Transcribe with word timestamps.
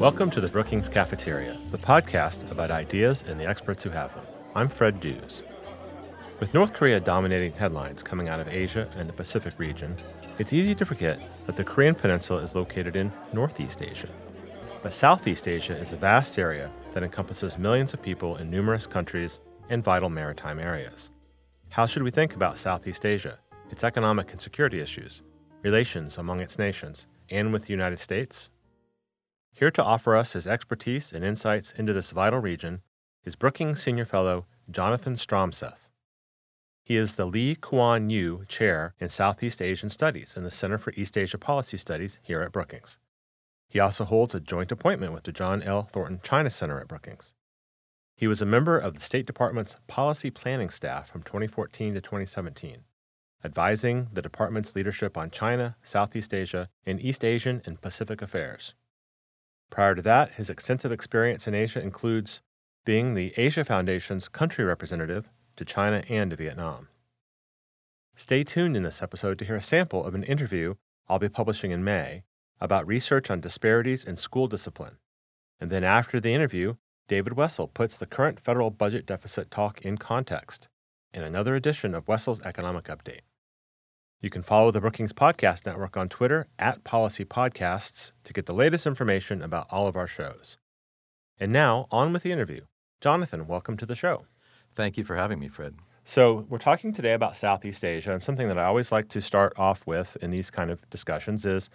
Welcome 0.00 0.28
to 0.32 0.40
the 0.40 0.48
Brookings 0.50 0.88
Cafeteria, 0.88 1.56
the 1.70 1.78
podcast 1.78 2.50
about 2.50 2.72
ideas 2.72 3.22
and 3.28 3.38
the 3.38 3.46
experts 3.46 3.84
who 3.84 3.90
have 3.90 4.12
them. 4.12 4.24
I'm 4.56 4.68
Fred 4.68 4.98
Dews. 4.98 5.44
With 6.40 6.52
North 6.52 6.72
Korea 6.72 6.98
dominating 6.98 7.52
headlines 7.52 8.02
coming 8.02 8.28
out 8.28 8.40
of 8.40 8.48
Asia 8.48 8.90
and 8.96 9.08
the 9.08 9.12
Pacific 9.12 9.54
region, 9.56 9.94
it's 10.40 10.52
easy 10.52 10.74
to 10.74 10.84
forget 10.84 11.20
that 11.46 11.56
the 11.56 11.62
Korean 11.62 11.94
Peninsula 11.94 12.42
is 12.42 12.56
located 12.56 12.96
in 12.96 13.12
Northeast 13.32 13.82
Asia. 13.82 14.08
But 14.82 14.92
Southeast 14.92 15.46
Asia 15.46 15.76
is 15.76 15.92
a 15.92 15.96
vast 15.96 16.40
area 16.40 16.72
that 16.92 17.04
encompasses 17.04 17.56
millions 17.56 17.94
of 17.94 18.02
people 18.02 18.38
in 18.38 18.50
numerous 18.50 18.88
countries 18.88 19.38
and 19.70 19.84
vital 19.84 20.10
maritime 20.10 20.58
areas. 20.58 21.12
How 21.68 21.86
should 21.86 22.02
we 22.02 22.10
think 22.10 22.34
about 22.34 22.58
Southeast 22.58 23.06
Asia, 23.06 23.38
its 23.70 23.84
economic 23.84 24.32
and 24.32 24.40
security 24.40 24.80
issues, 24.80 25.22
relations 25.62 26.18
among 26.18 26.40
its 26.40 26.58
nations, 26.58 27.06
and 27.30 27.52
with 27.52 27.64
the 27.64 27.72
United 27.72 27.98
States? 27.98 28.50
Here 29.52 29.70
to 29.70 29.82
offer 29.84 30.16
us 30.16 30.32
his 30.32 30.46
expertise 30.46 31.12
and 31.12 31.24
insights 31.24 31.72
into 31.72 31.92
this 31.92 32.10
vital 32.10 32.40
region 32.40 32.82
is 33.24 33.36
Brookings 33.36 33.82
Senior 33.82 34.04
Fellow 34.04 34.46
Jonathan 34.70 35.14
Stromseth. 35.14 35.88
He 36.82 36.96
is 36.96 37.14
the 37.14 37.24
Lee 37.24 37.54
Kuan 37.54 38.10
Yew 38.10 38.44
Chair 38.46 38.94
in 39.00 39.08
Southeast 39.08 39.62
Asian 39.62 39.88
Studies 39.88 40.36
in 40.36 40.44
the 40.44 40.50
Center 40.50 40.76
for 40.76 40.92
East 40.96 41.16
Asia 41.16 41.38
Policy 41.38 41.78
Studies 41.78 42.18
here 42.22 42.42
at 42.42 42.52
Brookings. 42.52 42.98
He 43.68 43.80
also 43.80 44.04
holds 44.04 44.34
a 44.34 44.40
joint 44.40 44.70
appointment 44.70 45.12
with 45.12 45.24
the 45.24 45.32
John 45.32 45.62
L. 45.62 45.84
Thornton 45.84 46.20
China 46.22 46.50
Center 46.50 46.78
at 46.80 46.88
Brookings. 46.88 47.32
He 48.16 48.28
was 48.28 48.42
a 48.42 48.46
member 48.46 48.78
of 48.78 48.94
the 48.94 49.00
State 49.00 49.26
Department's 49.26 49.76
policy 49.86 50.30
planning 50.30 50.70
staff 50.70 51.08
from 51.10 51.22
2014 51.22 51.94
to 51.94 52.00
2017, 52.00 52.84
advising 53.44 54.08
the 54.12 54.22
department's 54.22 54.74
leadership 54.74 55.16
on 55.16 55.30
China, 55.30 55.76
Southeast 55.82 56.32
Asia, 56.32 56.68
and 56.86 57.00
East 57.00 57.24
Asian 57.24 57.60
and 57.66 57.80
Pacific 57.80 58.22
affairs. 58.22 58.74
Prior 59.70 59.94
to 59.94 60.02
that, 60.02 60.32
his 60.34 60.50
extensive 60.50 60.92
experience 60.92 61.46
in 61.46 61.54
Asia 61.54 61.80
includes 61.80 62.40
being 62.84 63.14
the 63.14 63.34
Asia 63.36 63.64
Foundation's 63.64 64.28
country 64.28 64.64
representative 64.64 65.28
to 65.56 65.64
China 65.64 66.02
and 66.08 66.30
to 66.30 66.36
Vietnam. 66.36 66.88
Stay 68.16 68.44
tuned 68.44 68.76
in 68.76 68.82
this 68.82 69.02
episode 69.02 69.38
to 69.38 69.44
hear 69.44 69.56
a 69.56 69.62
sample 69.62 70.04
of 70.04 70.14
an 70.14 70.22
interview 70.22 70.74
I'll 71.08 71.18
be 71.18 71.28
publishing 71.28 71.70
in 71.70 71.84
May 71.84 72.22
about 72.60 72.86
research 72.86 73.30
on 73.30 73.40
disparities 73.40 74.04
in 74.04 74.16
school 74.16 74.46
discipline. 74.46 74.96
And 75.60 75.70
then 75.70 75.84
after 75.84 76.20
the 76.20 76.32
interview, 76.32 76.76
David 77.08 77.34
Wessel 77.34 77.68
puts 77.68 77.96
the 77.96 78.06
current 78.06 78.40
federal 78.40 78.70
budget 78.70 79.04
deficit 79.04 79.50
talk 79.50 79.82
in 79.82 79.98
context 79.98 80.68
in 81.12 81.22
another 81.22 81.54
edition 81.54 81.94
of 81.94 82.08
Wessel's 82.08 82.40
Economic 82.40 82.84
Update. 82.84 83.20
You 84.24 84.30
can 84.30 84.42
follow 84.42 84.70
the 84.70 84.80
Brookings 84.80 85.12
Podcast 85.12 85.66
Network 85.66 85.98
on 85.98 86.08
Twitter 86.08 86.46
at 86.58 86.82
Policy 86.82 87.26
Podcasts 87.26 88.10
to 88.24 88.32
get 88.32 88.46
the 88.46 88.54
latest 88.54 88.86
information 88.86 89.42
about 89.42 89.66
all 89.70 89.86
of 89.86 89.96
our 89.96 90.06
shows. 90.06 90.56
And 91.38 91.52
now, 91.52 91.88
on 91.90 92.10
with 92.10 92.22
the 92.22 92.32
interview. 92.32 92.62
Jonathan, 93.02 93.46
welcome 93.46 93.76
to 93.76 93.84
the 93.84 93.94
show. 93.94 94.24
Thank 94.74 94.96
you 94.96 95.04
for 95.04 95.14
having 95.14 95.38
me, 95.38 95.48
Fred. 95.48 95.74
So, 96.06 96.46
we're 96.48 96.56
talking 96.56 96.90
today 96.90 97.12
about 97.12 97.36
Southeast 97.36 97.84
Asia, 97.84 98.14
and 98.14 98.22
something 98.22 98.48
that 98.48 98.56
I 98.56 98.64
always 98.64 98.90
like 98.90 99.10
to 99.10 99.20
start 99.20 99.52
off 99.58 99.86
with 99.86 100.16
in 100.22 100.30
these 100.30 100.50
kind 100.50 100.70
of 100.70 100.88
discussions 100.88 101.44
is 101.44 101.68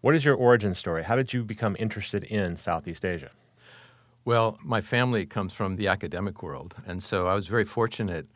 what 0.00 0.14
is 0.14 0.24
your 0.24 0.36
origin 0.36 0.74
story? 0.74 1.02
How 1.02 1.16
did 1.16 1.32
you 1.32 1.42
become 1.42 1.74
interested 1.76 2.22
in 2.22 2.56
Southeast 2.56 3.04
Asia? 3.04 3.32
Well, 4.24 4.58
my 4.62 4.80
family 4.80 5.26
comes 5.26 5.52
from 5.52 5.74
the 5.74 5.88
academic 5.88 6.40
world, 6.40 6.76
and 6.86 7.02
so 7.02 7.26
I 7.26 7.34
was 7.34 7.48
very 7.48 7.64
fortunate 7.64 8.28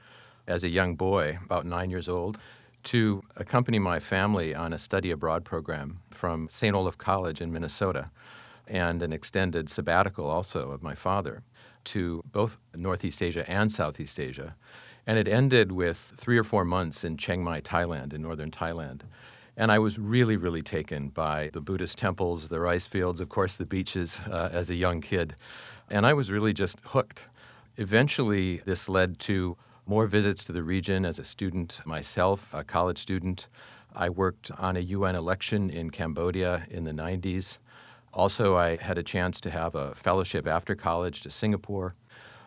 as 0.48 0.64
a 0.64 0.68
young 0.68 0.96
boy, 0.96 1.38
about 1.44 1.66
nine 1.66 1.90
years 1.90 2.08
old, 2.08 2.36
to 2.84 3.22
accompany 3.36 3.78
my 3.78 4.00
family 4.00 4.54
on 4.54 4.72
a 4.72 4.78
study 4.78 5.10
abroad 5.10 5.44
program 5.44 6.00
from 6.10 6.48
St. 6.50 6.74
Olaf 6.74 6.96
College 6.96 7.40
in 7.40 7.52
Minnesota 7.52 8.10
and 8.66 9.02
an 9.02 9.12
extended 9.12 9.68
sabbatical 9.68 10.26
also 10.26 10.70
of 10.70 10.82
my 10.82 10.94
father 10.94 11.42
to 11.84 12.22
both 12.30 12.58
Northeast 12.74 13.22
Asia 13.22 13.48
and 13.50 13.70
Southeast 13.72 14.20
Asia. 14.20 14.54
And 15.06 15.18
it 15.18 15.26
ended 15.26 15.72
with 15.72 16.12
three 16.16 16.38
or 16.38 16.44
four 16.44 16.64
months 16.64 17.04
in 17.04 17.16
Chiang 17.16 17.42
Mai, 17.42 17.60
Thailand, 17.60 18.12
in 18.12 18.22
northern 18.22 18.50
Thailand. 18.50 19.02
And 19.56 19.72
I 19.72 19.78
was 19.78 19.98
really, 19.98 20.36
really 20.36 20.62
taken 20.62 21.08
by 21.08 21.50
the 21.52 21.60
Buddhist 21.60 21.98
temples, 21.98 22.48
the 22.48 22.60
rice 22.60 22.86
fields, 22.86 23.20
of 23.20 23.28
course, 23.28 23.56
the 23.56 23.66
beaches 23.66 24.20
uh, 24.30 24.50
as 24.52 24.70
a 24.70 24.74
young 24.74 25.00
kid. 25.00 25.34
And 25.90 26.06
I 26.06 26.12
was 26.12 26.30
really 26.30 26.52
just 26.52 26.78
hooked. 26.84 27.24
Eventually, 27.76 28.58
this 28.58 28.88
led 28.88 29.18
to 29.20 29.56
more 29.90 30.06
visits 30.06 30.44
to 30.44 30.52
the 30.52 30.62
region 30.62 31.04
as 31.04 31.18
a 31.18 31.24
student 31.24 31.80
myself, 31.84 32.54
a 32.54 32.62
college 32.62 32.96
student. 32.96 33.48
I 33.92 34.08
worked 34.08 34.52
on 34.52 34.76
a 34.76 34.80
UN 34.94 35.16
election 35.16 35.68
in 35.68 35.90
Cambodia 35.90 36.64
in 36.70 36.84
the 36.84 36.92
90s. 36.92 37.58
Also, 38.14 38.54
I 38.54 38.76
had 38.76 38.98
a 38.98 39.02
chance 39.02 39.40
to 39.40 39.50
have 39.50 39.74
a 39.74 39.92
fellowship 39.96 40.46
after 40.46 40.76
college 40.76 41.22
to 41.22 41.30
Singapore. 41.32 41.92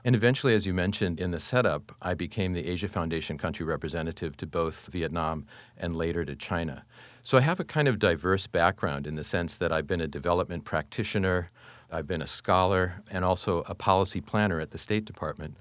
And 0.05 0.15
eventually, 0.15 0.55
as 0.55 0.65
you 0.65 0.73
mentioned 0.73 1.19
in 1.19 1.31
the 1.31 1.39
setup, 1.41 1.91
I 2.01 2.13
became 2.13 2.53
the 2.53 2.65
Asia 2.65 2.87
Foundation 2.87 3.37
country 3.37 3.65
representative 3.65 4.37
to 4.37 4.47
both 4.47 4.87
Vietnam 4.93 5.45
and 5.77 5.97
later 5.97 6.23
to 6.23 6.37
China. 6.37 6.85
So 7.23 7.37
I 7.37 7.41
have 7.41 7.59
a 7.59 7.65
kind 7.65 7.89
of 7.89 7.99
diverse 7.99 8.47
background 8.47 9.05
in 9.05 9.15
the 9.15 9.23
sense 9.25 9.57
that 9.57 9.73
I've 9.73 9.87
been 9.87 9.99
a 9.99 10.07
development 10.07 10.63
practitioner, 10.63 11.51
I've 11.91 12.07
been 12.07 12.21
a 12.21 12.27
scholar 12.27 13.03
and 13.11 13.25
also 13.25 13.63
a 13.67 13.75
policy 13.75 14.21
planner 14.21 14.61
at 14.61 14.71
the 14.71 14.77
State 14.77 15.03
Department. 15.03 15.57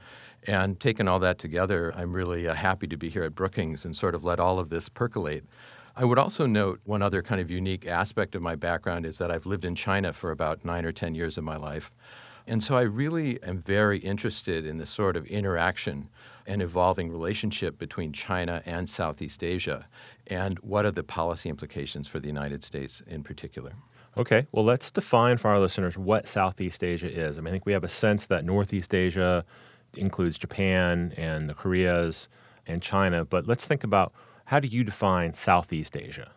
And 0.47 0.80
taking 0.80 1.06
all 1.06 1.20
that 1.20 1.38
together, 1.38 1.92
I'm 1.97 2.12
really 2.12 2.48
uh, 2.48 2.54
happy 2.54 2.86
to 2.88 2.97
be 2.97 3.08
here 3.08 3.22
at 3.22 3.34
Brookings 3.34 3.84
and 3.84 3.97
sort 3.97 4.14
of 4.14 4.25
let 4.25 4.41
all 4.41 4.58
of 4.58 4.70
this 4.70 4.88
percolate. 4.88 5.44
I 5.94 6.04
would 6.04 6.19
also 6.19 6.47
note 6.47 6.80
one 6.84 7.03
other 7.03 7.22
kind 7.22 7.41
of 7.41 7.50
unique 7.50 7.86
aspect 7.86 8.34
of 8.34 8.42
my 8.42 8.56
background 8.56 9.06
is 9.06 9.19
that 9.19 9.31
I've 9.31 9.47
lived 9.47 9.64
in 9.64 9.75
China 9.75 10.12
for 10.12 10.31
about 10.31 10.64
nine 10.64 10.84
or 10.84 10.92
10 10.92 11.14
years 11.14 11.38
of 11.38 11.44
my 11.44 11.56
life. 11.56 11.92
And 12.47 12.62
so 12.62 12.76
I 12.76 12.82
really 12.82 13.41
am 13.42 13.58
very 13.58 13.98
interested 13.98 14.66
in 14.66 14.78
the 14.78 14.86
sort 14.86 15.16
of 15.16 15.26
interaction 15.26 16.08
and 16.47 16.60
evolving 16.60 17.10
relationship 17.10 17.78
between 17.78 18.12
China 18.12 18.62
and 18.66 18.88
Southeast 18.88 19.44
Asia 19.44 19.86
and 20.26 20.58
what 20.58 20.84
are 20.84 20.91
the 20.91 21.04
policy 21.04 21.48
implications 21.48 22.08
for 22.08 22.19
the 22.19 22.26
United 22.26 22.64
States 22.64 23.00
in 23.06 23.22
particular. 23.22 23.75
Okay, 24.16 24.47
well, 24.52 24.64
let's 24.64 24.91
define 24.91 25.38
for 25.38 25.48
our 25.48 25.60
listeners 25.60 25.97
what 25.97 26.28
Southeast 26.28 26.84
Asia 26.84 27.10
is. 27.10 27.38
I 27.38 27.41
mean, 27.41 27.48
I 27.48 27.52
think 27.52 27.64
we 27.64 27.72
have 27.72 27.84
a 27.84 27.88
sense 27.88 28.26
that 28.26 28.44
Northeast 28.44 28.94
Asia 28.94 29.44
includes 29.97 30.38
Japan 30.38 31.12
and 31.16 31.48
the 31.48 31.54
Koreas 31.54 32.28
and 32.66 32.82
China, 32.82 33.25
but 33.25 33.47
let's 33.47 33.66
think 33.66 33.84
about 33.84 34.12
how 34.47 34.60
do 34.60 34.69
you 34.69 34.84
define 34.84 35.34
Southeast 35.34 35.97
Asia? 35.97 36.32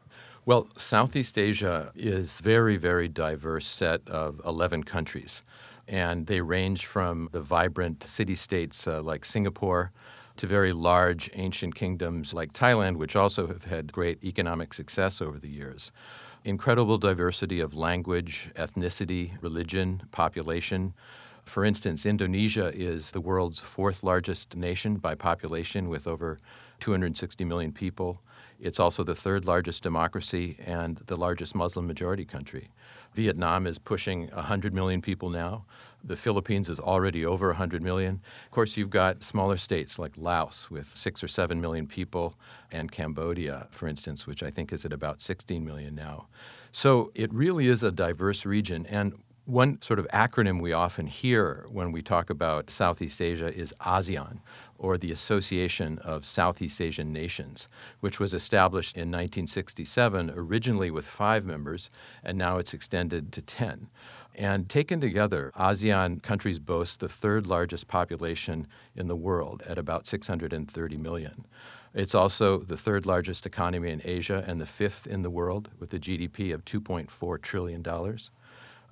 Well, 0.46 0.68
Southeast 0.78 1.38
Asia 1.38 1.92
is 1.96 2.40
very, 2.40 2.78
very 2.78 3.08
diverse 3.08 3.66
set 3.66 4.08
of 4.08 4.40
11 4.46 4.84
countries, 4.84 5.42
and 5.88 6.28
they 6.28 6.42
range 6.42 6.86
from 6.86 7.30
the 7.32 7.42
vibrant 7.42 8.04
city 8.04 8.36
states 8.36 8.88
uh, 8.88 9.02
like 9.02 9.26
Singapore 9.26 9.92
to 10.38 10.48
very 10.48 10.74
large 10.74 11.30
ancient 11.34 11.76
kingdoms 11.76 12.34
like 12.34 12.54
Thailand, 12.54 12.98
which 12.98 13.16
also 13.16 13.48
have 13.48 13.66
had 13.66 13.92
great 13.92 14.24
economic 14.24 14.74
success 14.74 15.22
over 15.22 15.40
the 15.40 15.50
years 15.50 15.92
incredible 16.46 17.00
diversity 17.00 17.60
of 17.60 17.74
language, 17.74 18.52
ethnicity, 18.56 19.32
religion, 19.42 20.04
population. 20.12 20.94
For 21.46 21.64
instance, 21.64 22.06
Indonesia 22.06 22.72
is 22.76 23.12
the 23.12 23.22
world's 23.22 23.60
fourth 23.60 24.04
largest 24.04 24.56
nation 24.56 24.96
by 24.96 25.16
population 25.16 25.90
with 25.90 26.08
over 26.08 26.40
260 26.80 27.46
million 27.46 27.72
people. 27.72 28.22
It's 28.60 28.80
also 28.80 29.04
the 29.04 29.16
third 29.16 29.46
largest 29.46 29.84
democracy 29.84 30.58
and 30.66 30.98
the 31.06 31.16
largest 31.16 31.56
Muslim 31.56 31.86
majority 31.88 32.26
country. 32.26 32.70
Vietnam 33.14 33.68
is 33.68 33.78
pushing 33.78 34.28
100 34.30 34.74
million 34.74 35.02
people 35.02 35.30
now. 35.30 35.66
The 36.04 36.16
Philippines 36.16 36.70
is 36.70 36.80
already 36.80 37.26
over 37.26 37.48
100 37.48 37.82
million. 37.82 38.22
Of 38.46 38.52
course, 38.52 38.76
you've 38.76 38.90
got 38.90 39.24
smaller 39.24 39.58
states 39.58 39.98
like 39.98 40.14
Laos 40.18 40.70
with 40.70 40.96
6 40.96 41.24
or 41.24 41.28
7 41.28 41.60
million 41.62 41.88
people, 41.88 42.36
and 42.72 42.92
Cambodia, 42.92 43.68
for 43.72 43.88
instance, 43.88 44.28
which 44.28 44.44
I 44.44 44.50
think 44.50 44.72
is 44.74 44.86
at 44.86 44.94
about 44.94 45.22
16 45.22 45.66
million 45.66 45.96
now. 45.96 46.28
So 46.72 47.12
it 47.16 47.34
really 47.34 47.68
is 47.68 47.84
a 47.84 47.92
diverse 47.92 48.46
region. 48.46 48.86
And 48.88 49.14
one 49.46 49.80
sort 49.82 50.00
of 50.00 50.08
acronym 50.08 50.60
we 50.60 50.74
often 50.74 51.06
hear 51.06 51.66
when 51.70 51.92
we 51.92 52.02
talk 52.02 52.30
about 52.30 52.72
Southeast 52.72 53.22
Asia 53.22 53.54
is 53.54 53.74
ASEAN, 53.80 54.40
or 54.78 54.98
the 54.98 55.12
Association 55.12 56.00
of 56.00 56.26
Southeast 56.26 56.82
Asian 56.82 57.14
Nations, 57.14 57.68
which 58.00 58.20
was 58.20 58.34
established 58.34 58.96
in 58.96 59.12
1967, 59.12 60.32
originally 60.36 60.90
with 60.90 61.06
five 61.08 61.46
members, 61.46 61.92
and 62.24 62.38
now 62.38 62.58
it's 62.58 62.74
extended 62.74 63.32
to 63.32 63.42
10. 63.42 63.88
And 64.34 64.68
taken 64.68 65.00
together, 65.00 65.52
ASEAN 65.56 66.24
countries 66.24 66.60
boast 66.60 67.00
the 67.00 67.08
third 67.08 67.46
largest 67.46 67.88
population 67.88 68.68
in 68.96 69.08
the 69.08 69.16
world 69.16 69.62
at 69.68 69.78
about 69.78 70.08
630 70.08 70.98
million. 70.98 71.46
It's 71.94 72.16
also 72.16 72.58
the 72.60 72.76
third 72.76 73.06
largest 73.06 73.46
economy 73.46 73.92
in 73.92 74.02
Asia 74.04 74.44
and 74.46 74.60
the 74.60 74.66
fifth 74.66 75.08
in 75.08 75.22
the 75.22 75.30
world 75.30 75.70
with 75.80 75.94
a 75.94 76.00
GDP 76.00 76.54
of 76.54 76.66
$2.4 76.66 77.42
trillion 77.42 77.82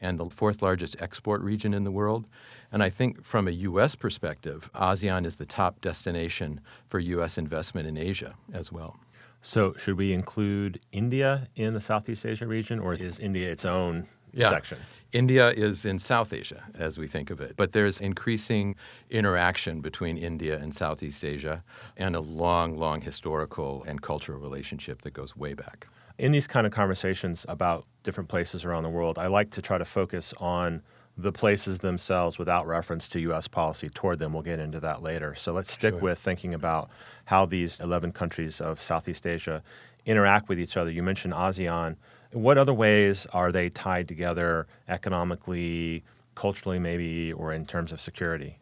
and 0.01 0.19
the 0.19 0.29
fourth 0.29 0.61
largest 0.61 0.95
export 0.99 1.41
region 1.41 1.73
in 1.73 1.83
the 1.83 1.91
world. 1.91 2.27
And 2.71 2.81
I 2.81 2.89
think 2.89 3.23
from 3.23 3.47
a 3.47 3.51
U.S. 3.51 3.95
perspective, 3.95 4.69
ASEAN 4.73 5.25
is 5.25 5.35
the 5.35 5.45
top 5.45 5.81
destination 5.81 6.59
for 6.87 6.99
U.S. 6.99 7.37
investment 7.37 7.87
in 7.87 7.97
Asia 7.97 8.35
as 8.53 8.71
well. 8.71 8.97
So, 9.41 9.75
should 9.77 9.97
we 9.97 10.13
include 10.13 10.79
India 10.91 11.49
in 11.55 11.73
the 11.73 11.81
Southeast 11.81 12.25
Asia 12.25 12.47
region, 12.47 12.79
or 12.79 12.93
is 12.93 13.19
India 13.19 13.51
its 13.51 13.65
own 13.65 14.07
yeah. 14.31 14.49
section? 14.49 14.79
India 15.11 15.49
is 15.49 15.85
in 15.85 15.99
South 15.99 16.33
Asia, 16.33 16.63
as 16.73 16.97
we 16.97 17.07
think 17.07 17.29
of 17.29 17.39
it, 17.39 17.55
but 17.55 17.73
there's 17.73 18.01
increasing 18.01 18.75
interaction 19.11 19.79
between 19.79 20.17
India 20.17 20.57
and 20.57 20.73
Southeast 20.73 21.23
Asia 21.23 21.63
and 21.97 22.15
a 22.15 22.19
long, 22.19 22.77
long 22.77 23.01
historical 23.01 23.83
and 23.85 24.01
cultural 24.01 24.39
relationship 24.39 25.03
that 25.03 25.13
goes 25.13 25.35
way 25.35 25.53
back. 25.53 25.87
In 26.17 26.31
these 26.31 26.47
kind 26.47 26.67
of 26.67 26.73
conversations 26.73 27.45
about 27.49 27.85
different 28.03 28.29
places 28.29 28.63
around 28.65 28.83
the 28.83 28.89
world, 28.89 29.17
I 29.17 29.27
like 29.27 29.49
to 29.51 29.61
try 29.61 29.77
to 29.77 29.85
focus 29.85 30.33
on 30.37 30.81
the 31.17 31.31
places 31.31 31.79
themselves 31.79 32.37
without 32.39 32.65
reference 32.67 33.07
to 33.09 33.19
U.S. 33.21 33.47
policy 33.47 33.89
toward 33.89 34.19
them. 34.19 34.33
We'll 34.33 34.41
get 34.43 34.59
into 34.59 34.79
that 34.79 35.01
later. 35.01 35.35
So 35.35 35.53
let's 35.53 35.71
stick 35.71 35.93
Sure. 35.93 36.01
with 36.01 36.19
thinking 36.19 36.53
about 36.53 36.89
how 37.25 37.45
these 37.45 37.79
11 37.79 38.11
countries 38.13 38.59
of 38.61 38.81
Southeast 38.81 39.25
Asia 39.27 39.63
interact 40.05 40.49
with 40.49 40.59
each 40.59 40.75
other. 40.77 40.89
You 40.91 41.03
mentioned 41.03 41.33
ASEAN. 41.33 41.95
What 42.31 42.57
other 42.57 42.73
ways 42.73 43.27
are 43.31 43.51
they 43.51 43.69
tied 43.69 44.07
together 44.07 44.67
economically, 44.89 46.03
culturally, 46.35 46.79
maybe, 46.79 47.31
or 47.33 47.53
in 47.53 47.65
terms 47.65 47.91
of 47.91 48.01
security? 48.01 48.57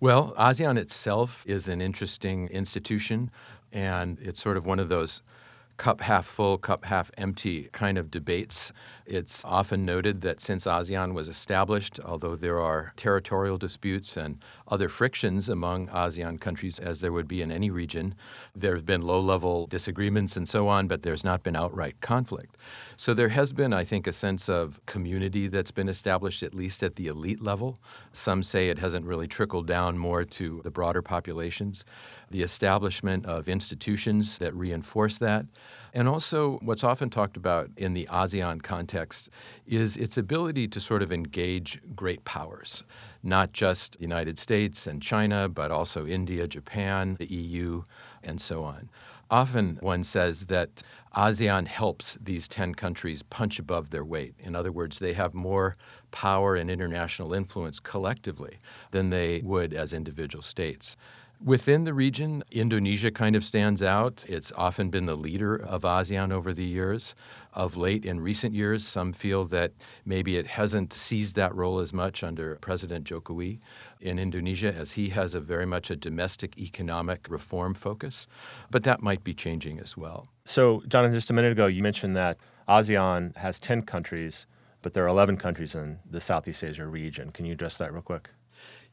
Well, 0.00 0.34
ASEAN 0.36 0.76
itself 0.76 1.44
is 1.46 1.68
an 1.68 1.80
interesting 1.80 2.48
institution, 2.48 3.30
and 3.72 4.18
it's 4.20 4.42
sort 4.42 4.56
of 4.56 4.66
one 4.66 4.80
of 4.80 4.88
those 4.88 5.22
cup 5.76 6.00
half 6.00 6.26
full, 6.26 6.58
cup 6.58 6.84
half 6.84 7.10
empty 7.18 7.68
kind 7.72 7.98
of 7.98 8.10
debates. 8.10 8.72
It's 9.06 9.44
often 9.44 9.84
noted 9.84 10.22
that 10.22 10.40
since 10.40 10.64
ASEAN 10.64 11.12
was 11.12 11.28
established, 11.28 12.00
although 12.00 12.36
there 12.36 12.60
are 12.60 12.92
territorial 12.96 13.58
disputes 13.58 14.16
and 14.16 14.38
other 14.68 14.88
frictions 14.88 15.48
among 15.48 15.88
ASEAN 15.88 16.40
countries, 16.40 16.78
as 16.78 17.00
there 17.00 17.12
would 17.12 17.28
be 17.28 17.42
in 17.42 17.52
any 17.52 17.70
region, 17.70 18.14
there 18.54 18.74
have 18.74 18.86
been 18.86 19.02
low 19.02 19.20
level 19.20 19.66
disagreements 19.66 20.36
and 20.36 20.48
so 20.48 20.68
on, 20.68 20.86
but 20.88 21.02
there's 21.02 21.24
not 21.24 21.42
been 21.42 21.56
outright 21.56 22.00
conflict. 22.00 22.56
So 22.96 23.12
there 23.12 23.28
has 23.30 23.52
been, 23.52 23.72
I 23.72 23.84
think, 23.84 24.06
a 24.06 24.12
sense 24.12 24.48
of 24.48 24.80
community 24.86 25.48
that's 25.48 25.70
been 25.70 25.88
established, 25.88 26.42
at 26.42 26.54
least 26.54 26.82
at 26.82 26.96
the 26.96 27.08
elite 27.08 27.42
level. 27.42 27.78
Some 28.12 28.42
say 28.42 28.68
it 28.68 28.78
hasn't 28.78 29.04
really 29.04 29.28
trickled 29.28 29.66
down 29.66 29.98
more 29.98 30.24
to 30.24 30.60
the 30.64 30.70
broader 30.70 31.02
populations. 31.02 31.84
The 32.34 32.42
establishment 32.42 33.26
of 33.26 33.48
institutions 33.48 34.38
that 34.38 34.52
reinforce 34.56 35.18
that. 35.18 35.46
And 35.92 36.08
also, 36.08 36.58
what's 36.62 36.82
often 36.82 37.08
talked 37.08 37.36
about 37.36 37.70
in 37.76 37.94
the 37.94 38.08
ASEAN 38.10 38.60
context 38.60 39.30
is 39.68 39.96
its 39.96 40.16
ability 40.16 40.66
to 40.66 40.80
sort 40.80 41.00
of 41.02 41.12
engage 41.12 41.80
great 41.94 42.24
powers, 42.24 42.82
not 43.22 43.52
just 43.52 43.98
the 43.98 44.02
United 44.02 44.36
States 44.40 44.88
and 44.88 45.00
China, 45.00 45.48
but 45.48 45.70
also 45.70 46.06
India, 46.06 46.48
Japan, 46.48 47.14
the 47.20 47.32
EU, 47.32 47.84
and 48.24 48.40
so 48.40 48.64
on. 48.64 48.90
Often 49.30 49.78
one 49.80 50.02
says 50.02 50.46
that 50.46 50.82
ASEAN 51.14 51.68
helps 51.68 52.18
these 52.20 52.48
10 52.48 52.74
countries 52.74 53.22
punch 53.22 53.60
above 53.60 53.90
their 53.90 54.04
weight. 54.04 54.34
In 54.40 54.56
other 54.56 54.72
words, 54.72 54.98
they 54.98 55.12
have 55.12 55.34
more 55.34 55.76
power 56.10 56.56
and 56.56 56.68
international 56.68 57.32
influence 57.32 57.78
collectively 57.78 58.58
than 58.90 59.10
they 59.10 59.40
would 59.44 59.72
as 59.72 59.92
individual 59.92 60.42
states. 60.42 60.96
Within 61.42 61.84
the 61.84 61.92
region, 61.92 62.42
Indonesia 62.50 63.10
kind 63.10 63.36
of 63.36 63.44
stands 63.44 63.82
out. 63.82 64.24
It's 64.28 64.52
often 64.56 64.88
been 64.88 65.06
the 65.06 65.16
leader 65.16 65.54
of 65.54 65.82
ASEAN 65.82 66.32
over 66.32 66.54
the 66.54 66.64
years. 66.64 67.14
Of 67.52 67.76
late, 67.76 68.04
in 68.06 68.20
recent 68.20 68.54
years, 68.54 68.86
some 68.86 69.12
feel 69.12 69.44
that 69.46 69.72
maybe 70.04 70.36
it 70.36 70.46
hasn't 70.46 70.92
seized 70.92 71.36
that 71.36 71.54
role 71.54 71.80
as 71.80 71.92
much 71.92 72.22
under 72.22 72.56
President 72.56 73.06
Jokowi 73.06 73.58
in 74.00 74.18
Indonesia, 74.18 74.72
as 74.72 74.92
he 74.92 75.10
has 75.10 75.34
a 75.34 75.40
very 75.40 75.66
much 75.66 75.90
a 75.90 75.96
domestic 75.96 76.56
economic 76.56 77.26
reform 77.28 77.74
focus. 77.74 78.26
But 78.70 78.84
that 78.84 79.02
might 79.02 79.22
be 79.22 79.34
changing 79.34 79.80
as 79.80 79.96
well. 79.96 80.28
So, 80.46 80.82
Jonathan, 80.88 81.14
just 81.14 81.30
a 81.30 81.34
minute 81.34 81.52
ago, 81.52 81.66
you 81.66 81.82
mentioned 81.82 82.16
that 82.16 82.38
ASEAN 82.68 83.36
has 83.36 83.60
10 83.60 83.82
countries, 83.82 84.46
but 84.82 84.94
there 84.94 85.04
are 85.04 85.08
11 85.08 85.36
countries 85.36 85.74
in 85.74 85.98
the 86.10 86.20
Southeast 86.20 86.64
Asia 86.64 86.86
region. 86.86 87.30
Can 87.30 87.44
you 87.44 87.52
address 87.52 87.76
that 87.78 87.92
real 87.92 88.02
quick? 88.02 88.30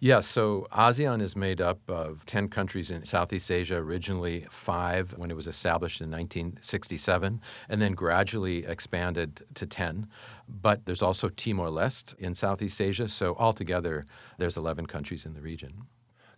Yes, 0.03 0.25
so 0.25 0.65
ASEAN 0.71 1.21
is 1.21 1.36
made 1.36 1.62
up 1.62 1.80
of 1.88 2.25
10 2.25 2.48
countries 2.48 2.89
in 2.89 3.06
Southeast 3.06 3.51
Asia, 3.51 3.75
originally 3.75 4.48
five 4.50 5.15
when 5.15 5.30
it 5.30 5.36
was 5.36 5.45
established 5.45 6.01
in 6.01 6.09
1967, 6.09 7.39
and 7.69 7.81
then 7.81 7.92
gradually 7.92 8.65
expanded 8.65 9.45
to 9.53 9.68
10. 9.68 10.07
But 10.50 10.88
there's 10.88 11.03
also 11.03 11.30
Timor 11.30 11.68
Leste 11.68 12.18
in 12.18 12.33
Southeast 12.33 12.81
Asia, 12.81 13.07
so 13.07 13.36
altogether 13.36 14.03
there's 14.39 14.57
11 14.57 14.88
countries 14.88 15.24
in 15.24 15.36
the 15.36 15.42
region. 15.42 15.83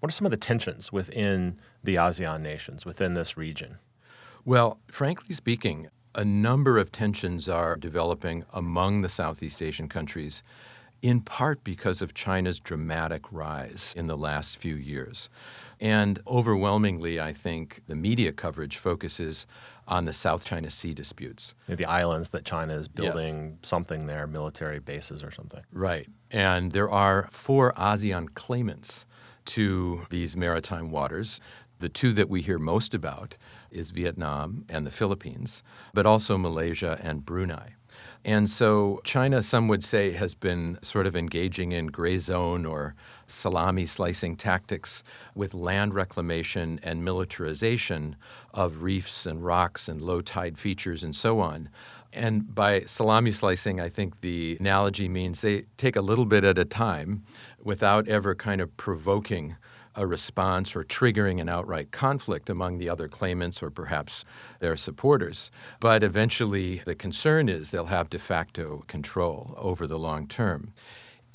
What 0.01 0.09
are 0.09 0.13
some 0.13 0.25
of 0.25 0.31
the 0.31 0.37
tensions 0.37 0.91
within 0.91 1.57
the 1.81 1.95
ASEAN 1.95 2.41
nations, 2.41 2.85
within 2.85 3.13
this 3.13 3.37
region? 3.37 3.77
Well, 4.43 4.81
frankly 4.91 5.33
speaking, 5.33 5.87
a 6.15 6.25
number 6.25 6.77
of 6.77 6.91
tensions 6.91 7.47
are 7.47 7.77
developing 7.77 8.43
among 8.51 9.03
the 9.03 9.09
Southeast 9.09 9.61
Asian 9.61 9.87
countries 9.87 10.43
in 11.03 11.19
part 11.19 11.63
because 11.65 12.01
of 12.01 12.13
China's 12.13 12.59
dramatic 12.59 13.31
rise 13.31 13.93
in 13.95 14.07
the 14.07 14.17
last 14.17 14.57
few 14.57 14.75
years. 14.75 15.29
And 15.79 16.19
overwhelmingly, 16.25 17.19
I 17.19 17.33
think 17.33 17.81
the 17.87 17.95
media 17.95 18.31
coverage 18.31 18.77
focuses 18.77 19.45
on 19.85 20.05
the 20.05 20.13
South 20.13 20.45
China 20.45 20.69
Sea 20.69 20.93
disputes. 20.93 21.55
You 21.67 21.73
know, 21.73 21.75
the 21.75 21.89
islands 21.89 22.29
that 22.29 22.45
China 22.45 22.75
is 22.77 22.87
building 22.87 23.59
something 23.63 24.07
there, 24.07 24.25
military 24.27 24.79
bases 24.79 25.25
or 25.25 25.29
something. 25.29 25.61
Right. 25.73 26.07
And 26.31 26.71
there 26.71 26.89
are 26.89 27.27
four 27.29 27.73
ASEAN 27.73 28.33
claimants 28.33 29.05
to 29.47 30.05
these 30.09 30.37
maritime 30.37 30.89
waters. 30.89 31.41
The 31.79 31.89
two 31.89 32.13
that 32.13 32.29
we 32.29 32.41
hear 32.41 32.59
most 32.59 32.93
about 32.93 33.35
is 33.69 33.91
Vietnam 33.91 34.63
and 34.69 34.85
the 34.85 34.91
Philippines, 34.91 35.63
but 35.93 36.05
also 36.05 36.37
Malaysia 36.37 36.97
and 37.03 37.25
Brunei. 37.25 37.73
And 38.25 38.49
so 38.49 39.01
China, 39.03 39.43
some 39.43 39.67
would 39.67 39.83
say, 39.83 40.11
has 40.11 40.33
been 40.33 40.79
sort 40.81 41.07
of 41.07 41.15
engaging 41.15 41.73
in 41.73 41.87
gray 41.87 42.17
zone 42.17 42.65
or 42.65 42.95
salami 43.27 43.85
slicing 43.85 44.37
tactics 44.37 45.03
with 45.35 45.53
land 45.53 45.93
reclamation 45.93 46.79
and 46.83 47.03
militarization 47.03 48.15
of 48.53 48.81
reefs 48.81 49.25
and 49.25 49.43
rocks 49.43 49.89
and 49.89 50.01
low 50.01 50.21
tide 50.21 50.57
features 50.57 51.03
and 51.03 51.15
so 51.15 51.41
on. 51.41 51.67
And 52.13 52.53
by 52.53 52.81
salami 52.81 53.31
slicing, 53.31 53.81
I 53.81 53.89
think 53.89 54.21
the 54.21 54.55
analogy 54.59 55.09
means 55.09 55.41
they 55.41 55.65
take 55.77 55.95
a 55.95 56.01
little 56.01 56.25
bit 56.25 56.43
at 56.43 56.57
a 56.57 56.65
time 56.65 57.23
without 57.61 58.07
ever 58.07 58.35
kind 58.35 58.61
of 58.61 58.75
provoking 58.77 59.57
a 59.95 60.07
response 60.07 60.75
or 60.75 60.83
triggering 60.83 61.39
an 61.39 61.49
outright 61.49 61.91
conflict 61.91 62.49
among 62.49 62.77
the 62.77 62.89
other 62.89 63.07
claimants 63.07 63.61
or 63.61 63.69
perhaps 63.69 64.25
their 64.59 64.75
supporters. 64.75 65.51
But 65.79 66.03
eventually, 66.03 66.81
the 66.85 66.95
concern 66.95 67.49
is 67.49 67.69
they'll 67.69 67.85
have 67.85 68.09
de 68.09 68.19
facto 68.19 68.83
control 68.87 69.53
over 69.57 69.87
the 69.87 69.99
long 69.99 70.27
term. 70.27 70.73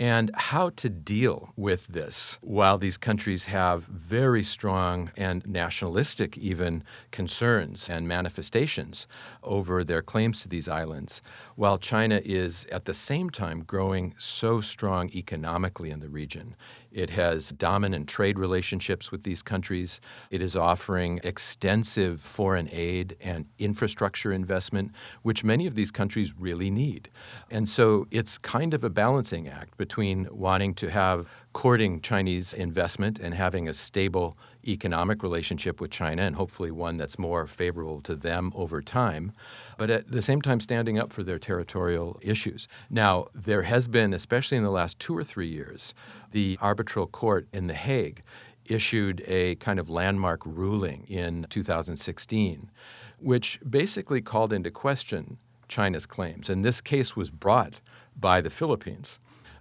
And 0.00 0.30
how 0.32 0.70
to 0.76 0.88
deal 0.88 1.52
with 1.56 1.88
this 1.88 2.38
while 2.40 2.78
these 2.78 2.96
countries 2.96 3.46
have 3.46 3.82
very 3.82 4.44
strong 4.44 5.10
and 5.16 5.44
nationalistic, 5.44 6.38
even 6.38 6.84
concerns 7.10 7.90
and 7.90 8.06
manifestations 8.06 9.08
over 9.42 9.82
their 9.82 10.02
claims 10.02 10.40
to 10.42 10.48
these 10.48 10.68
islands, 10.68 11.20
while 11.58 11.76
China 11.76 12.20
is 12.24 12.64
at 12.70 12.84
the 12.84 12.94
same 12.94 13.28
time 13.28 13.64
growing 13.64 14.14
so 14.16 14.60
strong 14.60 15.10
economically 15.12 15.90
in 15.90 15.98
the 15.98 16.08
region. 16.08 16.54
It 16.92 17.10
has 17.10 17.48
dominant 17.50 18.08
trade 18.08 18.38
relationships 18.38 19.10
with 19.10 19.24
these 19.24 19.42
countries. 19.42 20.00
It 20.30 20.40
is 20.40 20.54
offering 20.54 21.18
extensive 21.24 22.20
foreign 22.20 22.68
aid 22.70 23.16
and 23.20 23.44
infrastructure 23.58 24.32
investment, 24.32 24.92
which 25.22 25.42
many 25.42 25.66
of 25.66 25.74
these 25.74 25.90
countries 25.90 26.32
really 26.38 26.70
need. 26.70 27.10
And 27.50 27.68
so 27.68 28.06
it's 28.12 28.38
kind 28.38 28.72
of 28.72 28.84
a 28.84 28.90
balancing 28.90 29.48
act 29.48 29.76
between 29.76 30.28
wanting 30.30 30.74
to 30.74 30.90
have 30.92 31.28
courting 31.54 32.00
Chinese 32.02 32.52
investment 32.52 33.18
and 33.18 33.34
having 33.34 33.68
a 33.68 33.74
stable 33.74 34.38
economic 34.68 35.22
relationship 35.22 35.80
with 35.80 35.90
China, 35.90 36.22
and 36.22 36.37
hopefully 36.37 36.70
one 36.70 36.96
that's 36.96 37.18
more 37.18 37.46
favorable 37.46 38.00
to 38.02 38.14
them 38.14 38.52
over 38.54 38.82
time, 38.82 39.32
but 39.76 39.90
at 39.90 40.10
the 40.10 40.22
same 40.22 40.42
time 40.42 40.60
standing 40.60 40.98
up 40.98 41.12
for 41.12 41.22
their 41.22 41.38
territorial 41.38 42.18
issues. 42.22 42.68
Now, 42.90 43.28
there 43.34 43.62
has 43.62 43.88
been, 43.88 44.12
especially 44.12 44.58
in 44.58 44.64
the 44.64 44.70
last 44.70 44.98
two 44.98 45.16
or 45.16 45.25
three 45.25 45.48
years, 45.48 45.94
the 46.32 46.58
arbitral 46.60 47.06
court 47.06 47.48
in 47.52 47.66
The 47.66 47.75
Hague 47.75 48.22
issued 48.66 49.25
a 49.26 49.54
kind 49.56 49.78
of 49.78 49.88
landmark 49.88 50.42
ruling 50.44 51.04
in 51.08 51.46
2016, 51.48 52.70
which 53.18 53.58
basically 53.68 54.20
called 54.20 54.52
into 54.52 54.70
question 54.70 55.38
China's 55.68 56.06
claims. 56.06 56.48
And 56.48 56.64
this 56.64 56.80
case 56.80 57.16
was 57.16 57.30
brought 57.30 57.80
by 58.18 58.40
the 58.40 58.50
Philippines. 58.50 59.18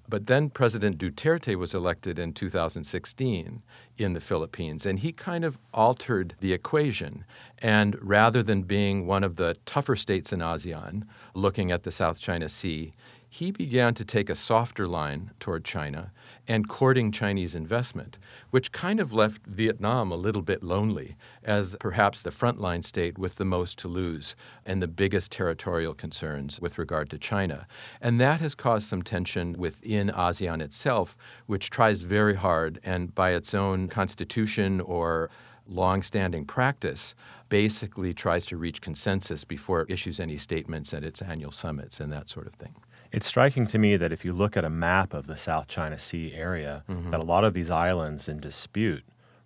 But 0.09 0.27
then 0.27 0.49
President 0.49 0.97
Duterte 0.97 1.55
was 1.55 1.73
elected 1.73 2.17
in 2.17 2.33
2016 2.33 3.61
in 3.97 4.13
the 4.13 4.21
Philippines. 4.21 4.85
And 4.85 4.99
he 4.99 5.11
kind 5.11 5.43
of 5.43 5.57
altered 5.73 6.35
the 6.39 6.53
equation. 6.53 7.25
And 7.61 7.97
rather 8.01 8.41
than 8.41 8.61
being 8.63 9.05
one 9.05 9.23
of 9.23 9.35
the 9.35 9.57
tougher 9.65 9.95
states 9.95 10.31
in 10.31 10.39
ASEAN, 10.39 11.03
looking 11.33 11.71
at 11.71 11.83
the 11.83 11.91
South 11.91 12.19
China 12.19 12.47
Sea, 12.47 12.93
he 13.29 13.51
began 13.51 13.93
to 13.93 14.05
take 14.05 14.29
a 14.29 14.35
softer 14.35 14.87
line 14.87 15.31
toward 15.39 15.65
China 15.65 16.11
and 16.47 16.69
courting 16.69 17.11
Chinese 17.11 17.55
investment, 17.55 18.17
which 18.51 18.71
kind 18.71 18.99
of 18.99 19.11
left 19.11 19.45
Vietnam 19.45 20.11
a 20.11 20.15
little 20.15 20.41
bit 20.41 20.63
lonely 20.63 21.15
as 21.43 21.75
perhaps 21.79 22.21
the 22.21 22.29
frontline 22.29 22.83
state 22.83 23.17
with 23.17 23.35
the 23.35 23.45
most 23.45 23.77
to 23.79 23.87
lose 23.87 24.35
and 24.65 24.81
the 24.81 24.87
biggest 24.87 25.31
territorial 25.31 25.93
concerns 25.93 26.61
with 26.61 26.77
regard 26.77 27.09
to 27.09 27.17
China. 27.17 27.67
And 28.01 28.19
that 28.21 28.39
has 28.39 28.55
caused 28.55 28.87
some 28.87 29.01
tension 29.01 29.55
within 29.57 30.09
ASEAN 30.09 30.61
itself, 30.61 31.17
which 31.47 31.69
tries 31.69 32.01
very 32.01 32.35
hard 32.35 32.79
and 32.83 33.13
by 33.13 33.31
its 33.31 33.53
own 33.53 33.89
constitution 33.89 34.79
or 34.81 35.29
long-standing 35.69 36.45
practice 36.45 37.13
basically 37.49 38.13
tries 38.13 38.45
to 38.45 38.55
reach 38.55 38.81
consensus 38.81 39.43
before 39.43 39.81
it 39.81 39.89
issues 39.89 40.19
any 40.19 40.37
statements 40.37 40.93
at 40.93 41.03
its 41.03 41.21
annual 41.21 41.51
summits 41.51 41.99
and 41.99 42.11
that 42.11 42.29
sort 42.29 42.47
of 42.47 42.53
thing. 42.53 42.73
It's 43.11 43.25
striking 43.25 43.67
to 43.67 43.77
me 43.77 43.97
that 43.97 44.11
if 44.11 44.25
you 44.25 44.33
look 44.33 44.57
at 44.57 44.65
a 44.65 44.69
map 44.69 45.13
of 45.13 45.27
the 45.27 45.37
South 45.37 45.67
China 45.67 45.97
Sea 45.97 46.33
area, 46.33 46.83
mm-hmm. 46.89 47.11
that 47.11 47.19
a 47.19 47.23
lot 47.23 47.43
of 47.43 47.53
these 47.53 47.69
islands 47.69 48.27
in 48.27 48.39
dispute 48.39 49.03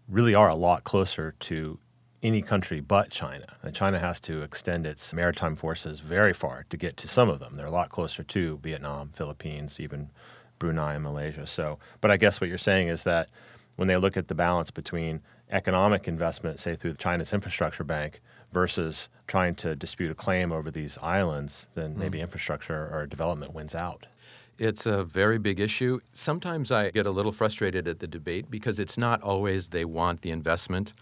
really 0.08 0.36
are 0.36 0.50
a 0.50 0.56
lot 0.56 0.84
closer 0.84 1.36
to 1.40 1.80
any 2.24 2.42
country 2.42 2.80
but 2.80 3.10
China. 3.10 3.46
And 3.64 3.76
China 3.76 4.00
has 4.00 4.20
to 4.22 4.42
extend 4.42 4.86
its 4.86 5.14
maritime 5.14 5.56
forces 5.56 6.00
very 6.00 6.34
far 6.34 6.66
to 6.70 6.78
get 6.78 6.98
to 6.98 7.08
some 7.08 7.30
of 7.30 7.40
them. 7.40 7.56
They're 7.56 7.66
a 7.66 7.72
lot 7.72 7.90
closer 7.90 8.24
to 8.24 8.60
Vietnam, 8.62 9.10
Philippines, 9.14 9.80
even 9.80 10.10
Brunei 10.60 10.96
and 10.96 11.04
Malaysia. 11.04 11.48
So, 11.48 11.80
but 12.00 12.12
I 12.12 12.18
guess 12.18 12.40
what 12.40 12.50
you're 12.50 12.58
saying 12.60 12.90
is 12.90 13.04
that 13.04 13.30
when 13.76 13.88
they 13.88 13.98
look 13.98 14.18
at 14.18 14.28
the 14.28 14.36
balance 14.36 14.70
between 14.70 15.22
economic 15.50 16.08
investment, 16.08 16.60
say 16.60 16.76
through 16.76 16.96
China's 16.96 17.34
infrastructure 17.34 17.84
bank, 17.84 18.22
versus 18.52 19.10
trying 19.28 19.56
to 19.56 19.76
dispute 19.76 20.12
a 20.12 20.16
claim 20.16 20.52
over 20.52 20.70
these 20.72 20.98
islands, 21.02 21.68
then 21.76 21.98
maybe 21.98 22.20
mm. 22.20 22.22
infrastructure 22.22 22.90
or 22.92 23.06
development 23.08 23.54
wins 23.54 23.76
out. 23.76 24.08
It's 24.58 24.86
a 24.86 25.04
very 25.04 25.40
big 25.40 25.60
issue. 25.60 26.02
Sometimes 26.12 26.72
I 26.72 26.92
get 26.92 27.08
a 27.08 27.12
little 27.12 27.32
frustrated 27.32 27.88
at 27.88 28.00
the 28.00 28.08
debate 28.08 28.52
because 28.52 28.78
it's 28.78 28.98
not 28.98 29.22
always 29.24 29.70
they 29.70 29.86
want 29.86 30.22
the 30.22 30.32
investment 30.32 30.94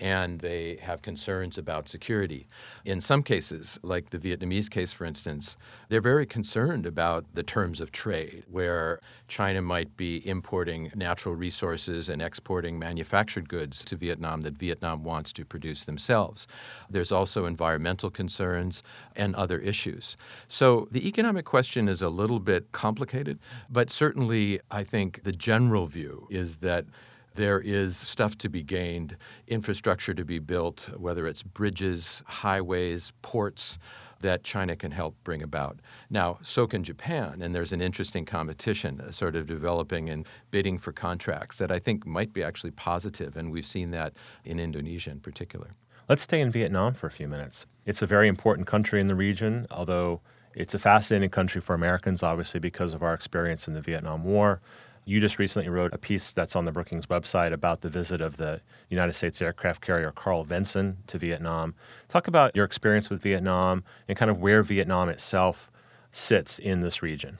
and 0.00 0.40
they 0.40 0.76
have 0.82 1.02
concerns 1.02 1.56
about 1.56 1.88
security. 1.88 2.46
In 2.84 3.00
some 3.00 3.22
cases, 3.22 3.78
like 3.82 4.10
the 4.10 4.18
Vietnamese 4.18 4.68
case, 4.68 4.92
for 4.92 5.04
instance, 5.04 5.56
they're 5.88 6.00
very 6.00 6.26
concerned 6.26 6.84
about 6.84 7.24
the 7.34 7.42
terms 7.42 7.80
of 7.80 7.92
trade, 7.92 8.44
where 8.50 9.00
China 9.28 9.62
might 9.62 9.96
be 9.96 10.26
importing 10.26 10.90
natural 10.94 11.34
resources 11.34 12.08
and 12.08 12.20
exporting 12.20 12.78
manufactured 12.78 13.48
goods 13.48 13.84
to 13.84 13.96
Vietnam 13.96 14.40
that 14.42 14.58
Vietnam 14.58 15.04
wants 15.04 15.32
to 15.32 15.44
produce 15.44 15.84
themselves. 15.84 16.46
There's 16.90 17.12
also 17.12 17.46
environmental 17.46 18.10
concerns 18.10 18.82
and 19.14 19.34
other 19.36 19.58
issues. 19.58 20.16
So 20.48 20.88
the 20.90 21.06
economic 21.06 21.44
question 21.44 21.88
is 21.88 22.02
a 22.02 22.08
little 22.08 22.40
bit 22.40 22.72
complicated, 22.72 23.38
but 23.70 23.90
certainly 23.90 24.60
I 24.70 24.84
think 24.84 25.22
the 25.22 25.32
general 25.32 25.86
view 25.86 26.26
is 26.30 26.56
that 26.56 26.86
there 27.34 27.60
is 27.60 27.96
stuff 27.96 28.36
to 28.38 28.48
be 28.48 28.62
gained, 28.62 29.16
infrastructure 29.46 30.14
to 30.14 30.24
be 30.24 30.38
built, 30.38 30.90
whether 30.96 31.26
it's 31.26 31.42
bridges, 31.42 32.22
highways, 32.26 33.12
ports 33.22 33.78
that 34.20 34.42
China 34.42 34.74
can 34.74 34.90
help 34.90 35.14
bring 35.22 35.42
about. 35.42 35.80
Now, 36.08 36.38
so 36.42 36.66
can 36.66 36.82
Japan, 36.82 37.42
and 37.42 37.54
there's 37.54 37.72
an 37.72 37.82
interesting 37.82 38.24
competition 38.24 39.00
uh, 39.00 39.10
sort 39.10 39.36
of 39.36 39.46
developing 39.46 40.08
and 40.08 40.26
bidding 40.50 40.78
for 40.78 40.92
contracts 40.92 41.58
that 41.58 41.70
I 41.70 41.78
think 41.78 42.06
might 42.06 42.32
be 42.32 42.42
actually 42.42 42.70
positive, 42.70 43.36
and 43.36 43.52
we've 43.52 43.66
seen 43.66 43.90
that 43.90 44.14
in 44.44 44.58
Indonesia 44.58 45.10
in 45.10 45.20
particular. 45.20 45.74
Let's 46.08 46.22
stay 46.22 46.40
in 46.40 46.50
Vietnam 46.50 46.94
for 46.94 47.06
a 47.06 47.10
few 47.10 47.28
minutes. 47.28 47.66
It's 47.84 48.02
a 48.02 48.06
very 48.06 48.28
important 48.28 48.66
country 48.66 49.00
in 49.00 49.08
the 49.08 49.14
region, 49.14 49.66
although 49.70 50.20
it's 50.54 50.74
a 50.74 50.78
fascinating 50.78 51.30
country 51.30 51.60
for 51.60 51.74
Americans, 51.74 52.22
obviously, 52.22 52.60
because 52.60 52.94
of 52.94 53.02
our 53.02 53.12
experience 53.12 53.66
in 53.68 53.74
the 53.74 53.80
Vietnam 53.80 54.24
War. 54.24 54.60
You 55.06 55.20
just 55.20 55.38
recently 55.38 55.68
wrote 55.68 55.92
a 55.92 55.98
piece 55.98 56.32
that's 56.32 56.56
on 56.56 56.64
the 56.64 56.72
Brookings 56.72 57.06
website 57.06 57.52
about 57.52 57.82
the 57.82 57.90
visit 57.90 58.20
of 58.20 58.38
the 58.38 58.60
United 58.88 59.12
States 59.12 59.42
aircraft 59.42 59.82
carrier 59.82 60.10
Carl 60.10 60.44
Vinson 60.44 60.96
to 61.08 61.18
Vietnam. 61.18 61.74
Talk 62.08 62.26
about 62.26 62.56
your 62.56 62.64
experience 62.64 63.10
with 63.10 63.22
Vietnam 63.22 63.84
and 64.08 64.16
kind 64.16 64.30
of 64.30 64.40
where 64.40 64.62
Vietnam 64.62 65.10
itself 65.10 65.70
sits 66.10 66.58
in 66.58 66.80
this 66.80 67.02
region. 67.02 67.38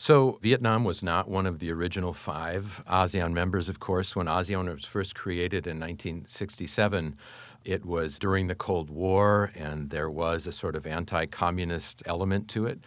So, 0.00 0.38
Vietnam 0.42 0.84
was 0.84 1.02
not 1.02 1.28
one 1.28 1.44
of 1.44 1.58
the 1.58 1.72
original 1.72 2.12
five 2.12 2.84
ASEAN 2.88 3.32
members, 3.32 3.68
of 3.68 3.80
course. 3.80 4.14
When 4.14 4.26
ASEAN 4.26 4.72
was 4.72 4.84
first 4.84 5.16
created 5.16 5.66
in 5.66 5.80
1967, 5.80 7.16
it 7.68 7.84
was 7.84 8.18
during 8.18 8.46
the 8.46 8.54
Cold 8.54 8.88
War, 8.88 9.52
and 9.54 9.90
there 9.90 10.08
was 10.08 10.46
a 10.46 10.52
sort 10.52 10.74
of 10.74 10.86
anti 10.86 11.26
communist 11.26 12.02
element 12.06 12.48
to 12.48 12.64
it. 12.64 12.80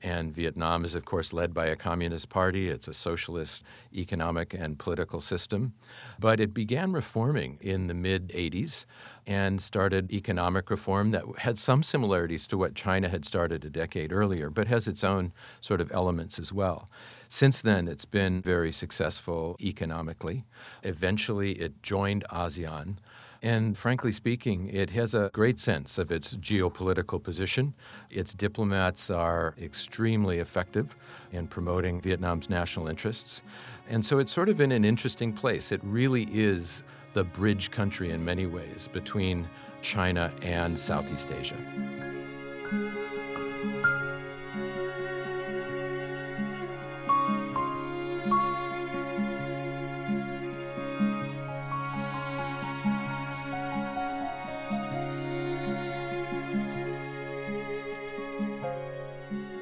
And 0.00 0.32
Vietnam 0.32 0.84
is, 0.84 0.94
of 0.94 1.04
course, 1.04 1.32
led 1.32 1.52
by 1.52 1.66
a 1.66 1.74
communist 1.74 2.28
party. 2.28 2.68
It's 2.68 2.86
a 2.86 2.94
socialist 2.94 3.64
economic 3.92 4.54
and 4.54 4.78
political 4.78 5.20
system. 5.20 5.72
But 6.20 6.38
it 6.38 6.54
began 6.54 6.92
reforming 6.92 7.58
in 7.60 7.88
the 7.88 7.94
mid 7.94 8.28
80s 8.28 8.84
and 9.26 9.60
started 9.60 10.12
economic 10.12 10.70
reform 10.70 11.10
that 11.10 11.24
had 11.38 11.58
some 11.58 11.82
similarities 11.82 12.46
to 12.46 12.56
what 12.56 12.76
China 12.76 13.08
had 13.08 13.24
started 13.24 13.64
a 13.64 13.70
decade 13.70 14.12
earlier, 14.12 14.50
but 14.50 14.68
has 14.68 14.86
its 14.86 15.02
own 15.02 15.32
sort 15.60 15.80
of 15.80 15.90
elements 15.90 16.38
as 16.38 16.52
well. 16.52 16.88
Since 17.28 17.60
then, 17.60 17.88
it's 17.88 18.06
been 18.06 18.40
very 18.40 18.70
successful 18.70 19.56
economically. 19.60 20.44
Eventually, 20.84 21.52
it 21.54 21.82
joined 21.82 22.24
ASEAN. 22.30 22.98
And 23.42 23.78
frankly 23.78 24.10
speaking, 24.10 24.68
it 24.68 24.90
has 24.90 25.14
a 25.14 25.30
great 25.32 25.60
sense 25.60 25.96
of 25.98 26.10
its 26.10 26.34
geopolitical 26.34 27.22
position. 27.22 27.74
Its 28.10 28.34
diplomats 28.34 29.10
are 29.10 29.54
extremely 29.60 30.38
effective 30.38 30.96
in 31.32 31.46
promoting 31.46 32.00
Vietnam's 32.00 32.50
national 32.50 32.88
interests. 32.88 33.42
And 33.88 34.04
so 34.04 34.18
it's 34.18 34.32
sort 34.32 34.48
of 34.48 34.60
in 34.60 34.72
an 34.72 34.84
interesting 34.84 35.32
place. 35.32 35.70
It 35.70 35.80
really 35.84 36.28
is 36.32 36.82
the 37.12 37.24
bridge 37.24 37.70
country 37.70 38.10
in 38.10 38.24
many 38.24 38.46
ways 38.46 38.88
between 38.92 39.48
China 39.82 40.32
and 40.42 40.78
Southeast 40.78 41.28
Asia. 41.30 41.56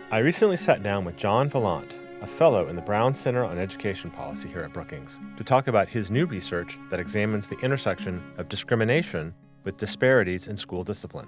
I 0.09 0.19
recently 0.19 0.57
sat 0.57 0.85
down 0.85 1.05
with 1.05 1.17
Jon 1.17 1.51
Valant, 1.51 1.91
a 2.23 2.29
fellow 2.29 2.69
in 2.69 2.77
the 2.77 2.83
Brown 2.83 3.13
Center 3.13 3.45
on 3.45 3.59
Education 3.59 4.09
Policy 4.09 4.47
here 4.47 4.63
at 4.63 4.73
Brookings, 4.73 5.19
to 5.37 5.43
talk 5.43 5.67
about 5.67 5.89
his 5.89 6.13
new 6.13 6.27
research 6.27 6.79
that 6.91 7.01
examines 7.01 7.49
the 7.49 7.59
intersection 7.59 8.23
of 8.39 8.49
discrimination 8.49 9.35
with 9.65 9.79
disparities 9.79 10.47
in 10.47 10.57
school 10.57 10.85
discipline. 10.85 11.27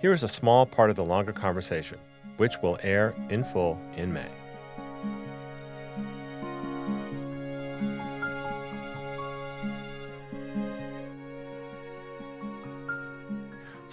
Here 0.00 0.12
is 0.12 0.24
a 0.24 0.28
small 0.28 0.66
part 0.66 0.90
of 0.90 0.96
the 0.96 1.04
longer 1.04 1.32
conversation, 1.32 1.98
which 2.38 2.60
will 2.60 2.76
air 2.82 3.14
in 3.30 3.44
full 3.44 3.78
in 3.94 4.12
May. 4.12 4.32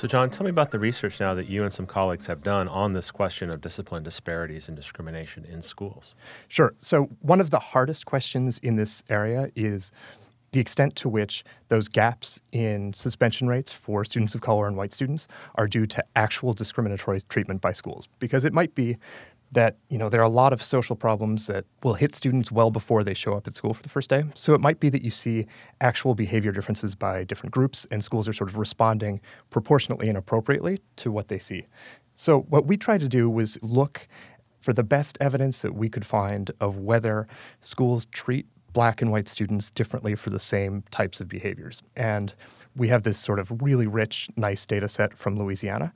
So, 0.04 0.08
Jon, 0.08 0.30
tell 0.30 0.44
me 0.44 0.50
about 0.50 0.72
the 0.72 0.80
research 0.80 1.22
now 1.22 1.34
that 1.34 1.48
you 1.48 1.64
and 1.64 1.72
some 1.72 1.88
colleagues 1.88 2.28
have 2.28 2.44
done 2.44 2.68
on 2.68 2.92
this 2.92 3.10
question 3.10 3.50
of 3.50 3.62
discipline 3.62 4.04
disparities 4.04 4.68
and 4.68 4.76
discrimination 4.76 5.46
in 5.46 5.62
schools. 5.62 6.14
Sure. 6.50 6.74
So, 6.78 7.04
one 7.22 7.40
of 7.40 7.52
the 7.52 7.60
hardest 7.60 8.06
questions 8.06 8.58
in 8.58 8.76
this 8.76 9.02
area 9.10 9.50
is 9.56 9.94
the 10.52 10.60
extent 10.60 10.98
to 10.98 11.08
which 11.08 11.46
those 11.70 11.88
gaps 11.88 12.42
in 12.52 12.92
suspension 12.92 13.48
rates 13.48 13.72
for 13.72 14.04
students 14.04 14.36
of 14.36 14.42
color 14.42 14.68
and 14.68 14.76
white 14.76 14.92
students 14.92 15.30
are 15.56 15.70
due 15.70 15.86
to 15.86 16.04
actual 16.18 16.54
discriminatory 16.54 17.22
treatment 17.30 17.62
by 17.62 17.72
schools. 17.72 18.10
Because 18.20 18.44
it 18.44 18.52
might 18.52 18.76
be 18.76 18.98
that 19.54 19.78
you 19.90 19.98
know 19.98 20.10
there 20.10 20.22
are 20.22 20.26
a 20.26 20.30
lot 20.30 20.54
of 20.54 20.62
social 20.62 20.96
problems 20.96 21.48
that 21.48 21.66
will 21.84 21.94
hit 21.94 22.14
students 22.14 22.52
well 22.52 22.72
before 22.72 23.04
they 23.04 23.14
show 23.14 23.34
up 23.34 23.48
at 23.48 23.56
school 23.56 23.74
for 23.74 23.84
the 23.84 23.90
first 23.90 24.10
day. 24.10 24.24
So 24.36 24.54
it 24.54 24.62
might 24.62 24.80
be 24.80 24.90
that 24.90 25.04
you 25.04 25.12
see 25.12 25.46
actual 25.82 26.16
behavior 26.16 26.52
differences 26.52 26.96
by 26.96 27.24
different 27.24 27.54
groups, 27.54 27.88
and 27.92 28.04
schools 28.04 28.28
are 28.28 28.34
sort 28.34 28.50
of 28.50 28.58
responding 28.58 29.22
proportionately 29.50 30.10
and 30.10 30.18
appropriately 30.18 30.80
to 30.98 31.12
what 31.12 31.28
they 31.28 31.40
see. 31.40 31.66
So 32.16 32.42
what 32.42 32.66
we 32.66 32.78
tried 32.78 33.00
to 33.02 33.08
do 33.08 33.30
was 33.30 33.58
look 33.62 34.08
for 34.60 34.74
the 34.74 34.84
best 34.84 35.18
evidence 35.20 35.60
that 35.60 35.76
we 35.76 35.90
could 35.90 36.06
find 36.06 36.52
of 36.62 36.78
whether 36.78 37.28
schools 37.62 38.06
treat 38.08 38.46
black 38.72 39.02
and 39.02 39.12
white 39.12 39.28
students 39.28 39.70
differently 39.70 40.16
for 40.16 40.30
the 40.30 40.40
same 40.40 40.84
types 40.90 41.22
of 41.22 41.28
behaviors. 41.28 41.84
And 41.96 42.34
we 42.76 42.88
have 42.88 43.04
this 43.04 43.20
sort 43.20 43.40
of 43.40 43.52
really 43.62 43.88
rich, 43.88 44.30
nice 44.36 44.66
data 44.66 44.88
set 44.88 45.16
from 45.16 45.38
Louisiana. 45.38 45.94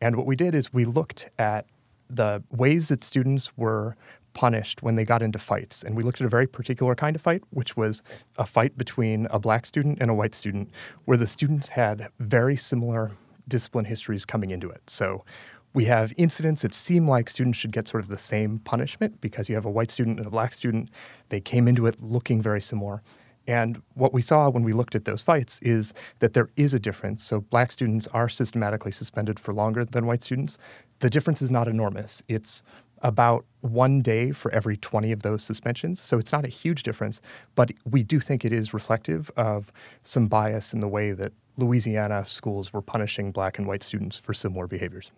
And 0.00 0.16
what 0.16 0.26
we 0.26 0.36
did 0.36 0.54
is 0.54 0.72
we 0.72 0.84
looked 0.84 1.28
at 1.38 1.66
the 2.10 2.42
ways 2.50 2.88
that 2.88 3.04
students 3.04 3.56
were 3.56 3.96
punished 4.32 4.82
when 4.82 4.94
they 4.94 5.04
got 5.04 5.22
into 5.22 5.38
fights. 5.38 5.82
And 5.82 5.96
we 5.96 6.02
looked 6.02 6.20
at 6.20 6.26
a 6.26 6.30
very 6.30 6.46
particular 6.46 6.94
kind 6.94 7.16
of 7.16 7.22
fight, 7.22 7.42
which 7.50 7.76
was 7.76 8.02
a 8.38 8.46
fight 8.46 8.76
between 8.76 9.26
a 9.30 9.38
black 9.38 9.66
student 9.66 9.98
and 10.00 10.10
a 10.10 10.14
white 10.14 10.34
student, 10.34 10.70
where 11.04 11.16
the 11.16 11.26
students 11.26 11.68
had 11.68 12.08
very 12.20 12.56
similar 12.56 13.10
discipline 13.48 13.84
histories 13.84 14.24
coming 14.24 14.50
into 14.50 14.70
it. 14.70 14.82
So 14.88 15.24
we 15.72 15.84
have 15.84 16.12
incidents 16.16 16.62
that 16.62 16.74
seem 16.74 17.08
like 17.08 17.28
students 17.28 17.58
should 17.58 17.72
get 17.72 17.86
sort 17.88 18.02
of 18.02 18.08
the 18.08 18.18
same 18.18 18.58
punishment 18.60 19.20
because 19.20 19.48
you 19.48 19.54
have 19.54 19.64
a 19.64 19.70
white 19.70 19.90
student 19.90 20.18
and 20.18 20.26
a 20.26 20.30
black 20.30 20.52
student. 20.52 20.90
They 21.28 21.40
came 21.40 21.68
into 21.68 21.86
it 21.86 22.00
looking 22.02 22.42
very 22.42 22.60
similar. 22.60 23.02
And 23.46 23.82
what 23.94 24.12
we 24.12 24.22
saw 24.22 24.48
when 24.48 24.62
we 24.62 24.72
looked 24.72 24.94
at 24.94 25.06
those 25.06 25.22
fights 25.22 25.58
is 25.62 25.92
that 26.18 26.34
there 26.34 26.50
is 26.56 26.74
a 26.74 26.78
difference. 26.78 27.24
So, 27.24 27.40
black 27.40 27.72
students 27.72 28.06
are 28.08 28.28
systematically 28.28 28.92
suspended 28.92 29.40
for 29.40 29.54
longer 29.54 29.84
than 29.84 30.06
white 30.06 30.22
students. 30.22 30.58
The 31.00 31.10
difference 31.10 31.42
is 31.42 31.50
not 31.50 31.68
enormous. 31.68 32.22
It's 32.28 32.62
about 33.02 33.44
one 33.62 34.02
day 34.02 34.30
for 34.30 34.52
every 34.52 34.76
20 34.76 35.10
of 35.12 35.22
those 35.22 35.42
suspensions. 35.42 36.00
So, 36.00 36.18
it's 36.18 36.32
not 36.32 36.44
a 36.44 36.48
huge 36.48 36.82
difference, 36.82 37.20
but 37.54 37.72
we 37.84 38.02
do 38.02 38.20
think 38.20 38.44
it 38.44 38.52
is 38.52 38.74
reflective 38.74 39.30
of 39.36 39.72
some 40.02 40.28
bias 40.28 40.74
in 40.74 40.80
the 40.80 40.88
way 40.88 41.12
that 41.12 41.32
Louisiana 41.56 42.24
schools 42.26 42.72
were 42.72 42.82
punishing 42.82 43.32
black 43.32 43.58
and 43.58 43.66
white 43.66 43.82
students 43.82 44.16
for 44.18 44.34
similar 44.34 44.66
behaviors. 44.66 45.12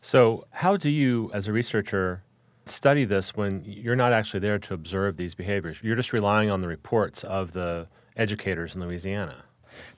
So, 0.00 0.46
how 0.50 0.76
do 0.76 0.88
you, 0.88 1.30
as 1.34 1.46
a 1.46 1.52
researcher, 1.52 2.22
study 2.66 3.04
this 3.04 3.34
when 3.34 3.62
you're 3.64 3.96
not 3.96 4.12
actually 4.12 4.40
there 4.40 4.58
to 4.58 4.74
observe 4.74 5.16
these 5.16 5.34
behaviors. 5.34 5.82
You're 5.82 5.96
just 5.96 6.12
relying 6.12 6.50
on 6.50 6.60
the 6.60 6.68
reports 6.68 7.24
of 7.24 7.52
the 7.52 7.86
educators 8.16 8.74
in 8.74 8.80
Louisiana. 8.80 9.44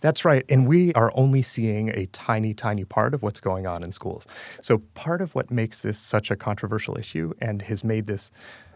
That's 0.01 0.25
right. 0.25 0.45
And 0.49 0.67
we 0.67 0.93
are 0.95 1.13
only 1.15 1.43
seeing 1.43 1.91
a 1.91 2.07
tiny, 2.07 2.55
tiny 2.55 2.85
part 2.85 3.15
of 3.15 3.23
what's 3.23 3.41
going 3.41 3.67
on 3.67 3.83
in 3.83 3.93
schools. 3.93 4.27
So, 4.63 4.79
part 4.95 5.21
of 5.21 5.35
what 5.35 5.51
makes 5.51 5.83
this 5.83 5.99
such 5.99 6.31
a 6.31 6.37
controversial 6.37 6.99
issue 6.99 7.33
and 7.41 7.63
has 7.63 7.85
made 7.85 8.07
this 8.07 8.31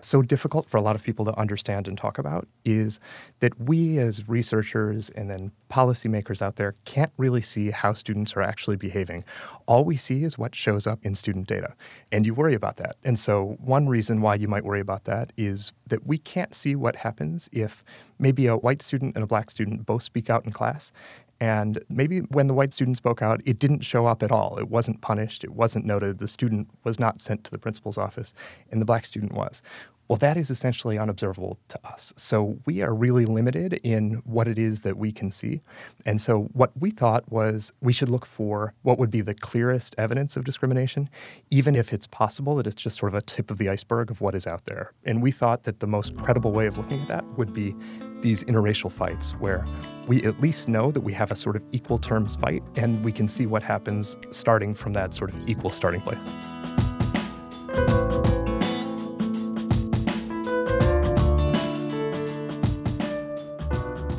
so 0.04 0.23
difficult 0.23 0.68
for 0.68 0.76
a 0.76 0.82
lot 0.82 0.97
of 0.97 1.02
people 1.02 1.25
to 1.25 1.38
understand 1.38 1.88
and 1.88 1.97
talk 1.97 2.18
about 2.18 2.47
is 2.64 3.00
that 3.40 3.59
we 3.61 3.99
as 3.99 4.28
researchers 4.28 5.11
and 5.11 5.30
then 5.30 5.52
policymakers 5.71 6.42
out 6.42 6.56
there 6.56 6.75
can't 6.85 7.12
really 7.16 7.42
see 7.42 7.71
how 7.71 7.92
students 7.92 8.37
are 8.37 8.42
actually 8.42 8.76
behaving. 8.76 9.25
All 9.66 9.85
we 9.85 9.97
see 9.97 10.25
is 10.25 10.37
what 10.37 10.54
shows 10.54 10.87
up 10.87 10.99
in 11.02 11.14
student 11.14 11.47
data. 11.47 11.75
And 12.11 12.26
you 12.26 12.35
worry 12.35 12.54
about 12.54 12.76
that. 12.76 12.97
And 13.04 13.18
so, 13.18 13.56
one 13.61 13.88
reason 13.88 14.21
why 14.21 14.35
you 14.35 14.49
might 14.49 14.64
worry 14.64 14.80
about 14.80 15.04
that 15.04 15.32
is 15.37 15.73
that 15.87 16.06
we 16.06 16.18
can't 16.18 16.54
see 16.54 16.75
what 16.75 16.97
happens 16.97 17.49
if 17.52 17.85
maybe 18.18 18.47
a 18.47 18.56
white 18.56 18.82
student 18.82 19.14
and 19.14 19.25
a 19.25 19.26
black 19.26 19.50
student 19.50 19.87
both 19.87 20.02
speak 20.02 20.30
out 20.30 20.44
in 20.44 20.52
class 20.52 20.92
and 21.42 21.82
maybe 21.88 22.20
when 22.20 22.46
the 22.46 22.54
white 22.54 22.72
student 22.72 22.96
spoke 22.96 23.20
out, 23.20 23.40
it 23.44 23.58
didn't 23.58 23.80
show 23.80 24.06
up 24.06 24.22
at 24.22 24.30
all. 24.30 24.56
It 24.61 24.68
wasn't 24.68 25.00
punished. 25.00 25.42
It 25.42 25.50
wasn't 25.50 25.84
noted. 25.84 26.20
The 26.20 26.28
student 26.28 26.68
was 26.84 27.00
not 27.00 27.20
sent 27.20 27.42
to 27.42 27.50
the 27.50 27.58
principal's 27.58 27.99
office, 27.99 28.32
and 28.70 28.80
the 28.80 28.84
black 28.84 29.04
student 29.04 29.32
was. 29.32 29.61
Well, 30.09 30.18
that 30.18 30.37
is 30.37 30.50
essentially 30.50 30.99
unobservable 30.99 31.59
to 31.68 31.78
us. 31.87 32.12
So 32.16 32.59
we 32.66 32.82
are 32.82 32.94
really 32.94 33.25
limited 33.25 33.75
in 33.82 34.21
what 34.25 34.47
it 34.49 34.59
is 34.59 34.80
that 34.80 34.99
we 34.99 35.12
can 35.12 35.30
see. 35.30 35.62
And 36.04 36.21
so 36.21 36.50
what 36.52 36.71
we 36.78 36.90
thought 36.90 37.30
was 37.30 37.73
we 37.80 37.92
should 37.92 38.09
look 38.09 38.26
for 38.26 38.75
what 38.82 38.99
would 38.99 39.11
be 39.11 39.21
the 39.21 39.35
clearest 39.35 39.94
evidence 39.99 40.37
of 40.37 40.44
discrimination, 40.44 41.09
even 41.50 41.75
if 41.75 41.92
it's 41.92 42.06
possible 42.06 42.56
that 42.56 42.66
it's 42.66 42.76
just 42.76 42.99
sort 42.99 43.14
of 43.14 43.18
a 43.18 43.23
tip 43.23 43.50
of 43.50 43.59
the 43.59 43.68
iceberg 43.68 44.11
of 44.11 44.21
what 44.21 44.35
is 44.35 44.47
out 44.47 44.64
there. 44.66 44.92
And 45.04 45.23
we 45.23 45.30
thought 45.30 45.62
that 45.64 45.80
the 45.80 45.87
most 45.87 46.16
credible 46.18 46.52
way 46.52 46.66
of 46.66 46.76
looking 46.76 47.00
at 47.02 47.09
that 47.09 47.25
would 47.38 47.54
be 47.54 47.75
these 48.21 48.44
interracial 48.44 48.90
fights 48.90 49.30
where 49.32 49.64
we 50.06 50.23
at 50.25 50.40
least 50.40 50.68
know 50.68 50.90
that 50.90 51.00
we 51.00 51.12
have 51.12 51.30
a 51.30 51.37
sort 51.37 51.56
of 51.56 51.62
equal 51.73 51.99
terms 51.99 52.37
fight 52.37 52.62
and 52.76 53.04
we 53.04 53.12
can 53.12 53.28
see 53.28 53.47
what 53.47 53.62
happens 53.62 54.16
starting 54.30 54.75
from 54.75 54.92
that 54.92 55.14
sort 55.14 55.32
of 55.32 55.49
equal 55.49 55.71
starting 55.71 56.00
place. 56.00 56.18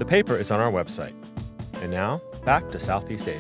The 0.04 0.10
paper 0.10 0.36
is 0.36 0.52
on 0.52 0.60
our 0.60 0.70
website. 0.70 1.14
And 1.76 1.90
now, 1.90 2.22
back 2.44 2.70
to 2.72 2.78
Southeast 2.78 3.26
Asia. 3.26 3.40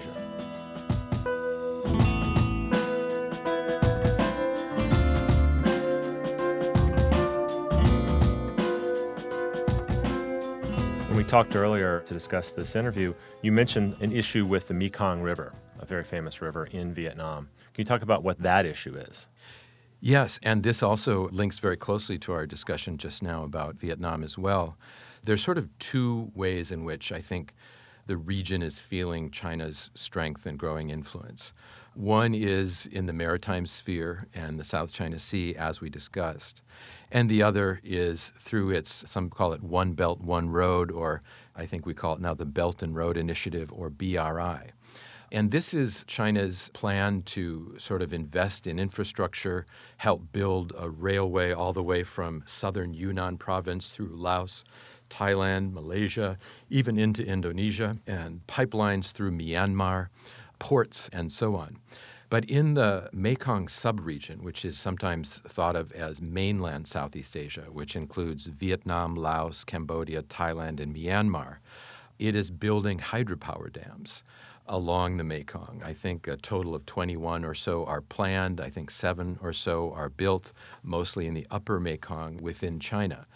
When 11.09 11.17
we 11.17 11.25
talked 11.25 11.53
earlier 11.57 11.99
to 12.05 12.13
discuss 12.13 12.53
this 12.53 12.77
interview, 12.77 13.13
you 13.41 13.51
mentioned 13.51 13.97
an 13.99 14.13
issue 14.13 14.45
with 14.45 14.69
the 14.69 14.73
Mekong 14.73 15.21
River, 15.21 15.51
a 15.79 15.85
very 15.85 16.05
famous 16.05 16.41
river 16.41 16.69
in 16.71 16.93
Vietnam. 16.93 17.49
Can 17.73 17.81
you 17.81 17.85
talk 17.85 18.03
about 18.03 18.23
what 18.23 18.41
that 18.41 18.65
issue 18.65 18.95
is? 18.95 19.27
Yes, 19.99 20.39
and 20.41 20.63
this 20.63 20.81
also 20.81 21.27
links 21.27 21.59
very 21.59 21.75
closely 21.75 22.17
to 22.19 22.31
our 22.31 22.45
discussion 22.45 22.97
just 22.97 23.21
now 23.21 23.43
about 23.43 23.75
Vietnam 23.75 24.23
as 24.23 24.37
well. 24.37 24.77
There's 25.23 25.43
sort 25.43 25.57
of 25.57 25.69
two 25.79 26.31
ways 26.35 26.71
in 26.71 26.83
which 26.83 27.11
I 27.11 27.21
think 27.21 27.53
the 28.05 28.17
region 28.17 28.61
is 28.61 28.79
feeling 28.79 29.31
China's 29.31 29.89
strength 29.95 30.45
and 30.45 30.59
growing 30.59 30.89
influence. 30.89 31.53
One 31.95 32.33
is 32.33 32.87
in 32.87 33.05
the 33.05 33.13
maritime 33.13 33.65
sphere 33.65 34.27
and 34.33 34.59
the 34.59 34.63
South 34.63 34.91
China 34.91 35.19
Sea, 35.19 35.55
as 35.55 35.79
we 35.79 35.89
discussed. 35.89 36.61
And 37.11 37.29
the 37.29 37.43
other 37.43 37.79
is 37.83 38.33
through 38.39 38.71
its, 38.71 39.09
some 39.09 39.29
call 39.29 39.53
it 39.53 39.61
One 39.63 39.93
Belt, 39.93 40.19
One 40.19 40.49
Road, 40.49 40.91
or 40.91 41.21
I 41.55 41.67
think 41.67 41.85
we 41.85 41.93
call 41.93 42.15
it 42.15 42.19
now 42.19 42.33
the 42.33 42.45
Belt 42.45 42.81
and 42.81 42.95
Road 42.95 43.15
Initiative, 43.15 43.71
or 43.71 43.91
BRI. 43.91 44.71
And 45.31 45.51
this 45.51 45.73
is 45.73 46.03
China's 46.07 46.69
plan 46.73 47.23
to 47.23 47.75
sort 47.79 48.01
of 48.01 48.13
invest 48.13 48.67
in 48.67 48.79
infrastructure, 48.79 49.65
help 49.97 50.31
build 50.31 50.73
a 50.77 50.89
railway 50.89 51.51
all 51.51 51.73
the 51.73 51.81
way 51.81 52.03
from 52.03 52.43
southern 52.45 52.93
Yunnan 52.93 53.37
province 53.37 53.91
through 53.91 54.15
Laos 54.15 54.63
Thailand, 55.13 55.73
Malaysia, 55.73 56.37
even 56.69 56.97
into 56.97 57.23
Indonesia, 57.23 57.97
and 58.07 58.45
pipelines 58.47 59.11
through 59.11 59.31
Myanmar, 59.31 60.07
ports, 60.57 61.07
and 61.13 61.31
so 61.31 61.55
on. 61.55 61.77
But 62.29 62.45
in 62.45 62.73
the 62.73 63.09
Mekong 63.13 63.67
subregion, 63.67 64.41
which 64.41 64.65
is 64.65 64.75
sometimes 64.75 65.37
thought 65.37 65.75
of 65.75 65.91
as 65.91 66.19
mainland 66.19 66.87
Southeast 66.87 67.37
Asia, 67.37 67.67
which 67.71 67.95
includes 67.95 68.47
Vietnam, 68.47 69.15
Laos, 69.15 69.63
Cambodia, 69.63 70.23
Thailand, 70.23 70.79
and 70.79 70.95
Myanmar, 70.95 71.57
it 72.17 72.35
is 72.35 72.49
building 72.49 72.97
hydropower 72.97 73.71
dams 73.71 74.23
along 74.65 75.17
the 75.17 75.23
Mekong. 75.23 75.81
I 75.85 75.93
think 75.93 76.27
a 76.27 76.37
total 76.37 76.73
of 76.73 76.85
21 76.85 77.45
or 77.45 77.53
so 77.53 77.85
are 77.85 78.01
planned. 78.01 78.59
I 78.59 78.69
think 78.69 78.89
seven 78.89 79.37
or 79.41 79.53
so 79.53 79.91
are 79.93 80.09
built, 80.09 80.53
mostly 80.81 81.27
in 81.27 81.35
the 81.35 81.45
upper 81.51 81.79
Mekong 81.79 82.37
within 82.37 82.79
China. 82.79 83.27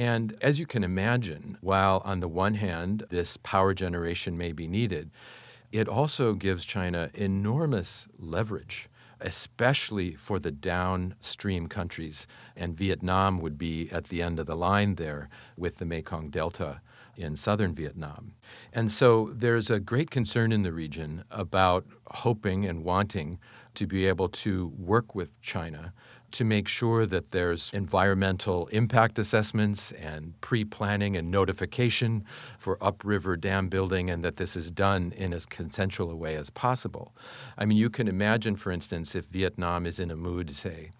And 0.00 0.38
as 0.40 0.58
you 0.58 0.64
can 0.64 0.82
imagine, 0.82 1.58
while 1.60 2.00
on 2.06 2.20
the 2.20 2.26
one 2.26 2.54
hand, 2.54 3.04
this 3.10 3.36
power 3.36 3.74
generation 3.74 4.38
may 4.38 4.52
be 4.52 4.66
needed, 4.66 5.10
it 5.72 5.88
also 5.88 6.32
gives 6.32 6.64
China 6.64 7.10
enormous 7.12 8.08
leverage, 8.18 8.88
especially 9.20 10.14
for 10.14 10.38
the 10.38 10.52
downstream 10.52 11.66
countries. 11.66 12.26
And 12.56 12.74
Vietnam 12.74 13.40
would 13.42 13.58
be 13.58 13.90
at 13.90 14.08
the 14.08 14.22
end 14.22 14.38
of 14.38 14.46
the 14.46 14.56
line 14.56 14.94
there 14.94 15.28
with 15.58 15.76
the 15.76 15.84
Mekong 15.84 16.30
Delta 16.30 16.80
in 17.14 17.36
southern 17.36 17.74
Vietnam. 17.74 18.32
And 18.72 18.90
so 18.90 19.30
there's 19.34 19.68
a 19.68 19.80
great 19.80 20.10
concern 20.10 20.50
in 20.50 20.62
the 20.62 20.72
region 20.72 21.24
about 21.30 21.84
hoping 22.06 22.64
and 22.64 22.84
wanting 22.84 23.38
to 23.74 23.86
be 23.86 24.06
able 24.06 24.30
to 24.30 24.72
work 24.78 25.14
with 25.14 25.38
China 25.42 25.92
to 26.32 26.44
make 26.44 26.68
sure 26.68 27.06
that 27.06 27.30
there's 27.30 27.70
environmental 27.72 28.66
impact 28.68 29.18
assessments 29.18 29.92
and 29.92 30.38
pre 30.40 30.64
planning 30.64 31.16
and 31.16 31.30
notification 31.30 32.24
for 32.58 32.78
upriver 32.80 33.36
dam 33.36 33.68
building, 33.68 34.10
and 34.10 34.24
that 34.24 34.36
this 34.36 34.56
is 34.56 34.70
done 34.70 35.12
in 35.16 35.32
as 35.32 35.46
consensual 35.46 36.10
a 36.10 36.16
way 36.16 36.36
as 36.36 36.50
possible. 36.50 37.14
I 37.58 37.64
mean, 37.64 37.78
you 37.78 37.90
can 37.90 38.08
imagine, 38.08 38.56
for 38.56 38.70
instance, 38.70 39.14
if 39.14 39.26
Vietnam 39.26 39.86
is 39.86 39.98
in 39.98 40.10
a 40.10 40.16
mood, 40.16 40.54
say, 40.54 40.90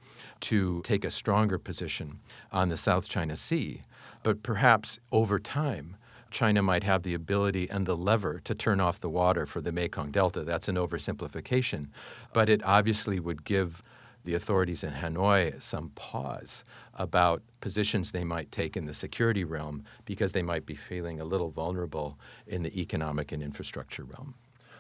to 0.40 0.81
take 0.83 1.05
a 1.05 1.11
stronger 1.11 1.59
position 1.59 2.21
on 2.53 2.69
the 2.69 2.77
South 2.77 3.09
China 3.09 3.37
Sea, 3.37 3.83
but 4.23 4.43
perhaps 4.43 4.99
over 5.12 5.38
time, 5.38 5.97
China 6.31 6.62
might 6.62 6.85
have 6.85 7.03
the 7.03 7.14
ability 7.14 7.69
and 7.71 7.87
the 7.87 7.97
lever 7.97 8.40
to 8.45 8.55
turn 8.55 8.81
off 8.81 9.01
the 9.01 9.11
water 9.11 9.47
for 9.47 9.61
the 9.61 9.73
Mekong 9.73 10.11
Delta. 10.11 10.45
That's 10.45 10.69
an 10.69 10.77
oversimplification. 10.77 11.88
But 12.33 12.49
it 12.49 12.62
obviously 12.64 13.19
would 13.19 13.45
give 13.45 13.83
the 14.24 14.35
authorities 14.35 14.85
in 14.85 14.92
Hanoi 14.92 15.61
some 15.62 15.90
pause 15.94 16.64
about 16.94 17.42
positions 17.61 18.11
they 18.11 18.24
might 18.24 18.52
take 18.52 18.76
in 18.76 18.87
the 18.87 18.94
security 18.94 19.44
realm 19.44 19.85
because 20.04 20.33
they 20.33 20.42
might 20.42 20.66
be 20.66 20.74
feeling 20.74 21.20
a 21.20 21.24
little 21.24 21.50
vulnerable 21.50 22.18
in 22.46 22.62
the 22.62 22.80
economic 22.80 23.33
and 23.33 23.42
infrastructure 23.42 24.04
realm. 24.04 24.35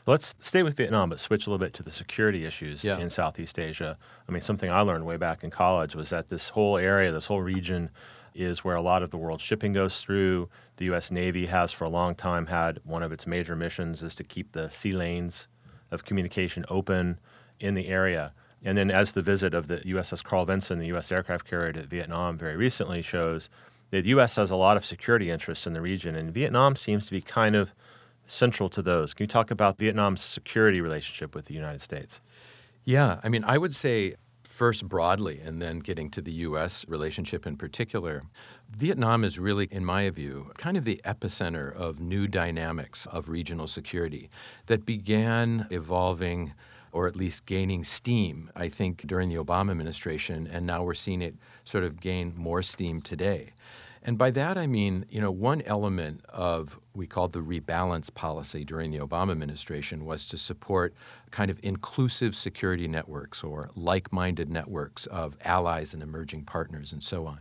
Let's 0.06 0.34
stay 0.40 0.62
with 0.62 0.76
Vietnam, 0.76 1.10
but 1.10 1.20
switch 1.20 1.46
a 1.46 1.50
little 1.50 1.64
bit 1.64 1.74
to 1.74 1.82
the 1.82 1.90
security 1.90 2.44
issues 2.44 2.82
yeah. 2.82 2.98
in 2.98 3.10
Southeast 3.10 3.58
Asia. 3.58 3.98
I 4.28 4.32
mean, 4.32 4.42
something 4.42 4.70
I 4.70 4.80
learned 4.80 5.04
way 5.04 5.16
back 5.16 5.44
in 5.44 5.50
college 5.50 5.94
was 5.94 6.10
that 6.10 6.28
this 6.28 6.48
whole 6.48 6.78
area, 6.78 7.12
this 7.12 7.26
whole 7.26 7.42
region, 7.42 7.90
is 8.34 8.64
where 8.64 8.76
a 8.76 8.82
lot 8.82 9.02
of 9.02 9.10
the 9.10 9.16
world's 9.16 9.42
shipping 9.42 9.72
goes 9.72 10.00
through. 10.00 10.48
The 10.76 10.86
U.S. 10.86 11.10
Navy 11.10 11.46
has 11.46 11.72
for 11.72 11.84
a 11.84 11.88
long 11.88 12.14
time 12.14 12.46
had 12.46 12.80
one 12.84 13.02
of 13.02 13.12
its 13.12 13.26
major 13.26 13.56
missions 13.56 14.02
is 14.02 14.14
to 14.16 14.24
keep 14.24 14.52
the 14.52 14.70
sea 14.70 14.92
lanes 14.92 15.48
of 15.90 16.04
communication 16.04 16.64
open 16.68 17.18
in 17.58 17.74
the 17.74 17.88
area. 17.88 18.32
And 18.64 18.76
then, 18.76 18.90
as 18.90 19.12
the 19.12 19.22
visit 19.22 19.54
of 19.54 19.68
the 19.68 19.78
USS 19.78 20.22
Carl 20.22 20.44
Vinson, 20.44 20.78
the 20.78 20.88
U.S. 20.88 21.10
aircraft 21.10 21.48
carrier 21.48 21.72
to 21.72 21.82
Vietnam 21.84 22.36
very 22.36 22.56
recently 22.56 23.00
shows, 23.00 23.48
the 23.90 24.06
U.S. 24.08 24.36
has 24.36 24.50
a 24.50 24.56
lot 24.56 24.76
of 24.76 24.84
security 24.84 25.30
interests 25.30 25.66
in 25.66 25.72
the 25.72 25.80
region, 25.80 26.14
and 26.14 26.32
Vietnam 26.32 26.76
seems 26.76 27.06
to 27.06 27.12
be 27.12 27.20
kind 27.20 27.56
of 27.56 27.72
central 28.26 28.68
to 28.70 28.82
those. 28.82 29.14
Can 29.14 29.24
you 29.24 29.28
talk 29.28 29.50
about 29.50 29.78
Vietnam's 29.78 30.20
security 30.20 30.80
relationship 30.80 31.34
with 31.34 31.46
the 31.46 31.54
United 31.54 31.80
States? 31.80 32.20
Yeah, 32.84 33.20
I 33.22 33.28
mean, 33.28 33.44
I 33.44 33.58
would 33.58 33.74
say 33.74 34.14
first 34.44 34.88
broadly 34.88 35.40
and 35.40 35.62
then 35.62 35.78
getting 35.78 36.10
to 36.10 36.20
the 36.20 36.32
U.S. 36.32 36.84
relationship 36.86 37.46
in 37.46 37.56
particular, 37.56 38.22
Vietnam 38.76 39.24
is 39.24 39.38
really, 39.38 39.68
in 39.70 39.84
my 39.84 40.08
view, 40.10 40.50
kind 40.58 40.76
of 40.76 40.84
the 40.84 41.00
epicenter 41.04 41.74
of 41.74 41.98
new 41.98 42.28
dynamics 42.28 43.06
of 43.10 43.28
regional 43.28 43.66
security 43.66 44.28
that 44.66 44.84
began 44.84 45.66
evolving 45.70 46.52
or 46.92 47.06
at 47.06 47.16
least 47.16 47.46
gaining 47.46 47.84
steam, 47.84 48.50
I 48.54 48.68
think, 48.68 49.06
during 49.06 49.28
the 49.28 49.36
Obama 49.36 49.70
administration, 49.70 50.46
and 50.46 50.66
now 50.66 50.82
we're 50.82 50.94
seeing 50.94 51.22
it 51.22 51.34
sort 51.64 51.84
of 51.84 52.00
gain 52.00 52.34
more 52.36 52.62
steam 52.62 53.00
today. 53.00 53.52
And 54.02 54.16
by 54.16 54.30
that 54.30 54.56
I 54.56 54.66
mean, 54.66 55.04
you 55.10 55.20
know, 55.20 55.30
one 55.30 55.60
element 55.62 56.24
of 56.30 56.78
we 56.94 57.06
called 57.06 57.32
the 57.32 57.40
rebalance 57.40 58.12
policy 58.12 58.64
during 58.64 58.90
the 58.90 58.98
Obama 58.98 59.30
administration 59.30 60.06
was 60.06 60.24
to 60.26 60.38
support 60.38 60.94
kind 61.30 61.50
of 61.50 61.60
inclusive 61.62 62.34
security 62.34 62.88
networks 62.88 63.44
or 63.44 63.70
like-minded 63.74 64.48
networks 64.48 65.04
of 65.06 65.36
allies 65.44 65.92
and 65.92 66.02
emerging 66.02 66.44
partners 66.44 66.92
and 66.92 67.02
so 67.02 67.26
on. 67.26 67.40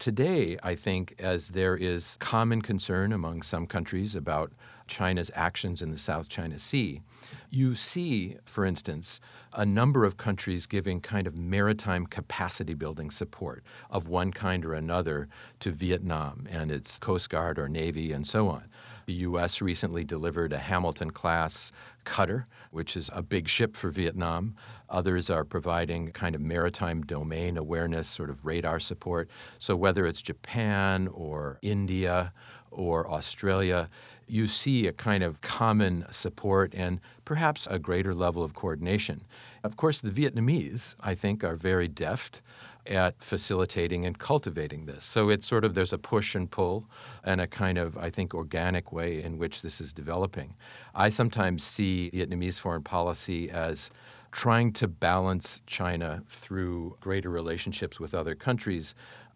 Today, 0.00 0.58
I 0.62 0.74
think, 0.74 1.14
as 1.18 1.48
there 1.48 1.76
is 1.76 2.16
common 2.20 2.62
concern 2.62 3.12
among 3.12 3.42
some 3.42 3.66
countries 3.66 4.14
about 4.14 4.50
China's 4.90 5.30
actions 5.34 5.80
in 5.80 5.90
the 5.90 5.96
South 5.96 6.28
China 6.28 6.58
Sea, 6.58 7.00
you 7.48 7.74
see, 7.74 8.36
for 8.44 8.66
instance, 8.66 9.20
a 9.54 9.64
number 9.64 10.04
of 10.04 10.16
countries 10.16 10.66
giving 10.66 11.00
kind 11.00 11.26
of 11.26 11.36
maritime 11.36 12.06
capacity 12.06 12.74
building 12.74 13.10
support 13.10 13.62
of 13.90 14.08
one 14.08 14.32
kind 14.32 14.64
or 14.64 14.74
another 14.74 15.28
to 15.60 15.70
Vietnam 15.70 16.46
and 16.50 16.70
its 16.70 16.98
Coast 16.98 17.30
Guard 17.30 17.58
or 17.58 17.68
Navy 17.68 18.12
and 18.12 18.26
so 18.26 18.48
on. 18.48 18.64
The 19.06 19.12
U.S. 19.14 19.60
recently 19.60 20.04
delivered 20.04 20.52
a 20.52 20.58
Hamilton 20.58 21.10
class 21.10 21.72
cutter, 22.04 22.46
which 22.70 22.96
is 22.96 23.10
a 23.12 23.22
big 23.22 23.48
ship 23.48 23.76
for 23.76 23.90
Vietnam. 23.90 24.54
Others 24.88 25.30
are 25.30 25.44
providing 25.44 26.12
kind 26.12 26.34
of 26.34 26.40
maritime 26.40 27.02
domain 27.02 27.56
awareness, 27.56 28.08
sort 28.08 28.30
of 28.30 28.44
radar 28.44 28.78
support. 28.78 29.28
So 29.58 29.74
whether 29.74 30.06
it's 30.06 30.22
Japan 30.22 31.08
or 31.08 31.58
India 31.62 32.32
or 32.70 33.10
Australia, 33.10 33.88
you 34.30 34.46
see 34.46 34.86
a 34.86 34.92
kind 34.92 35.22
of 35.22 35.40
common 35.40 36.06
support 36.10 36.74
and 36.74 37.00
perhaps 37.24 37.66
a 37.70 37.78
greater 37.78 38.14
level 38.14 38.42
of 38.42 38.54
coordination. 38.54 39.22
Of 39.62 39.76
course, 39.76 40.00
the 40.00 40.10
Vietnamese, 40.10 40.94
I 41.00 41.14
think, 41.14 41.44
are 41.44 41.56
very 41.56 41.88
deft 41.88 42.42
at 42.86 43.22
facilitating 43.22 44.06
and 44.06 44.18
cultivating 44.18 44.86
this. 44.86 45.04
So 45.04 45.28
it's 45.28 45.46
sort 45.46 45.64
of 45.64 45.74
there's 45.74 45.92
a 45.92 45.98
push 45.98 46.34
and 46.34 46.50
pull 46.50 46.86
and 47.24 47.40
a 47.40 47.46
kind 47.46 47.78
of, 47.78 47.96
I 47.98 48.10
think, 48.10 48.34
organic 48.34 48.92
way 48.92 49.22
in 49.22 49.38
which 49.38 49.62
this 49.62 49.80
is 49.80 49.92
developing. 49.92 50.54
I 50.94 51.08
sometimes 51.08 51.62
see 51.62 52.10
Vietnamese 52.14 52.58
foreign 52.58 52.82
policy 52.82 53.50
as 53.50 53.90
trying 54.32 54.72
to 54.72 54.88
balance 54.88 55.60
China 55.66 56.22
through 56.28 56.96
greater 57.00 57.30
relationships 57.30 57.98
with 57.98 58.14
other 58.14 58.34
countries, 58.34 58.94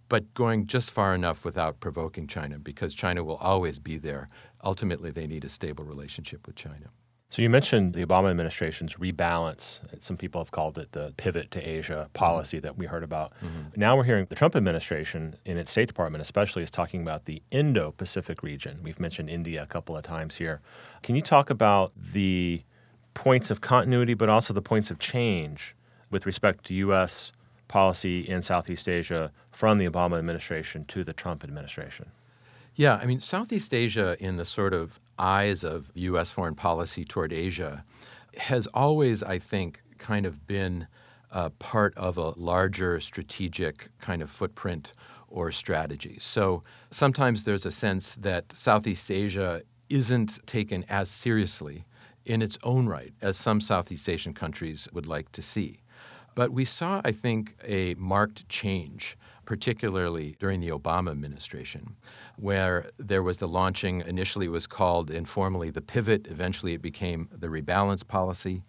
but 0.08 0.32
going 0.34 0.66
just 0.66 0.90
far 0.90 1.14
enough 1.14 1.44
without 1.44 1.80
provoking 1.80 2.26
China 2.26 2.58
because 2.58 2.94
China 2.94 3.24
will 3.24 3.36
always 3.36 3.78
be 3.78 3.98
there. 3.98 4.28
Ultimately, 4.64 5.10
they 5.10 5.26
need 5.26 5.44
a 5.44 5.48
stable 5.48 5.84
relationship 5.84 6.46
with 6.46 6.56
China. 6.56 6.90
So 7.34 7.42
you 7.42 7.50
mentioned 7.50 7.94
the 7.94 8.06
Obama 8.06 8.30
administration's 8.30 8.94
rebalance. 8.94 9.80
Some 10.00 10.16
people 10.16 10.40
have 10.40 10.52
called 10.52 10.78
it 10.78 10.92
the 10.92 11.12
pivot 11.16 11.50
to 11.50 11.60
Asia 11.60 12.08
policy 12.12 12.60
that 12.60 12.78
we 12.78 12.86
heard 12.86 13.02
about. 13.02 13.32
Mm-hmm. 13.42 13.80
Now 13.80 13.96
we're 13.96 14.04
hearing 14.04 14.26
the 14.28 14.36
Trump 14.36 14.54
administration 14.54 15.36
in 15.44 15.58
its 15.58 15.72
State 15.72 15.88
Department 15.88 16.22
especially 16.22 16.62
is 16.62 16.70
talking 16.70 17.02
about 17.02 17.24
the 17.24 17.42
Indo-Pacific 17.50 18.44
region. 18.44 18.78
We've 18.84 19.00
mentioned 19.00 19.30
India 19.30 19.64
a 19.64 19.66
couple 19.66 19.96
of 19.96 20.04
times 20.04 20.36
here. 20.36 20.60
Can 21.02 21.16
you 21.16 21.22
talk 21.22 21.50
about 21.50 21.90
the 21.96 22.62
points 23.14 23.50
of 23.50 23.60
continuity 23.60 24.14
but 24.14 24.28
also 24.28 24.54
the 24.54 24.62
points 24.62 24.92
of 24.92 25.00
change 25.00 25.74
with 26.10 26.26
respect 26.26 26.64
to 26.66 26.74
US 26.74 27.32
policy 27.66 28.20
in 28.20 28.42
Southeast 28.42 28.88
Asia 28.88 29.32
from 29.50 29.78
the 29.78 29.88
Obama 29.88 30.18
administration 30.18 30.84
to 30.84 31.02
the 31.02 31.12
Trump 31.12 31.42
administration? 31.42 32.12
Yeah, 32.76 32.98
I 33.00 33.06
mean, 33.06 33.20
Southeast 33.20 33.72
Asia, 33.72 34.16
in 34.18 34.36
the 34.36 34.44
sort 34.44 34.74
of 34.74 35.00
eyes 35.16 35.62
of 35.62 35.90
U.S. 35.94 36.32
foreign 36.32 36.56
policy 36.56 37.04
toward 37.04 37.32
Asia, 37.32 37.84
has 38.36 38.66
always, 38.74 39.22
I 39.22 39.38
think, 39.38 39.80
kind 39.98 40.26
of 40.26 40.46
been 40.46 40.88
part 41.60 41.96
of 41.96 42.16
a 42.16 42.30
larger 42.30 43.00
strategic 43.00 43.88
kind 44.00 44.22
of 44.22 44.30
footprint 44.30 44.92
or 45.28 45.52
strategy. 45.52 46.16
So 46.20 46.62
sometimes 46.90 47.44
there's 47.44 47.66
a 47.66 47.72
sense 47.72 48.14
that 48.16 48.52
Southeast 48.52 49.10
Asia 49.10 49.62
isn't 49.88 50.44
taken 50.46 50.84
as 50.88 51.08
seriously 51.10 51.84
in 52.24 52.42
its 52.42 52.58
own 52.62 52.86
right 52.86 53.12
as 53.20 53.36
some 53.36 53.60
Southeast 53.60 54.08
Asian 54.08 54.32
countries 54.32 54.88
would 54.92 55.06
like 55.06 55.30
to 55.32 55.42
see. 55.42 55.80
But 56.34 56.52
we 56.52 56.64
saw, 56.64 57.00
I 57.04 57.12
think, 57.12 57.56
a 57.64 57.94
marked 57.94 58.48
change, 58.48 59.16
particularly 59.44 60.36
during 60.38 60.60
the 60.60 60.68
Obama 60.68 61.10
administration, 61.10 61.96
where 62.36 62.90
there 62.98 63.22
was 63.22 63.38
the 63.38 63.48
launching, 63.48 64.02
initially 64.06 64.46
it 64.46 64.50
was 64.50 64.66
called 64.66 65.10
informally 65.10 65.70
the 65.70 65.80
pivot, 65.80 66.26
eventually 66.28 66.74
it 66.74 66.82
became 66.82 67.28
the 67.32 67.48
rebalance 67.48 68.06
policy. 68.06 68.62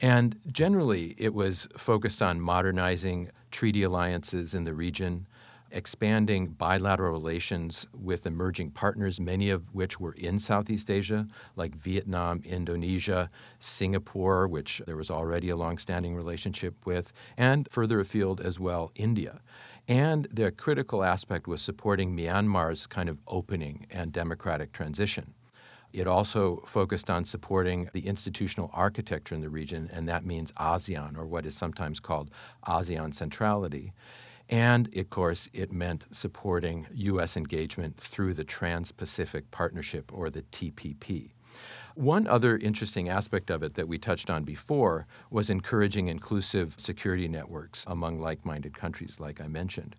And 0.00 0.38
generally, 0.46 1.14
it 1.18 1.34
was 1.34 1.66
focused 1.76 2.22
on 2.22 2.40
modernizing 2.40 3.30
treaty 3.50 3.82
alliances 3.82 4.54
in 4.54 4.64
the 4.64 4.74
region, 4.74 5.26
expanding 5.70 6.46
bilateral 6.46 7.12
relations 7.12 7.86
with 7.92 8.24
emerging 8.24 8.70
partners, 8.70 9.20
many 9.20 9.50
of 9.50 9.74
which 9.74 10.00
were 10.00 10.12
in 10.12 10.38
Southeast 10.38 10.88
Asia, 10.88 11.26
like 11.56 11.74
Vietnam, 11.74 12.42
Indonesia, 12.44 13.28
Singapore, 13.58 14.46
which 14.46 14.80
there 14.86 14.96
was 14.96 15.10
already 15.10 15.50
a 15.50 15.56
longstanding 15.56 16.14
relationship 16.14 16.74
with, 16.86 17.12
and 17.36 17.68
further 17.70 18.00
afield 18.00 18.40
as 18.40 18.58
well, 18.58 18.92
India. 18.94 19.40
And 19.88 20.28
the 20.30 20.50
critical 20.50 21.02
aspect 21.02 21.48
was 21.48 21.62
supporting 21.62 22.14
Myanmar's 22.14 22.86
kind 22.86 23.08
of 23.08 23.18
opening 23.26 23.86
and 23.90 24.12
democratic 24.12 24.72
transition. 24.72 25.32
It 25.94 26.06
also 26.06 26.62
focused 26.66 27.08
on 27.08 27.24
supporting 27.24 27.88
the 27.94 28.06
institutional 28.06 28.70
architecture 28.74 29.34
in 29.34 29.40
the 29.40 29.48
region, 29.48 29.88
and 29.90 30.06
that 30.06 30.26
means 30.26 30.52
ASEAN, 30.52 31.16
or 31.16 31.24
what 31.24 31.46
is 31.46 31.56
sometimes 31.56 31.98
called 31.98 32.30
ASEAN 32.66 33.14
centrality. 33.14 33.92
And 34.50 34.94
of 34.94 35.08
course, 35.08 35.48
it 35.54 35.72
meant 35.72 36.04
supporting 36.10 36.86
U.S. 36.92 37.38
engagement 37.38 37.96
through 37.96 38.34
the 38.34 38.44
Trans 38.44 38.92
Pacific 38.92 39.50
Partnership, 39.50 40.12
or 40.12 40.28
the 40.28 40.42
TPP. 40.42 41.30
One 41.98 42.28
other 42.28 42.56
interesting 42.56 43.08
aspect 43.08 43.50
of 43.50 43.64
it 43.64 43.74
that 43.74 43.88
we 43.88 43.98
touched 43.98 44.30
on 44.30 44.44
before 44.44 45.04
was 45.32 45.50
encouraging 45.50 46.06
inclusive 46.06 46.76
security 46.78 47.26
networks 47.26 47.84
among 47.88 48.20
like 48.20 48.46
minded 48.46 48.78
countries, 48.78 49.18
like 49.18 49.40
I 49.40 49.48
mentioned. 49.48 49.96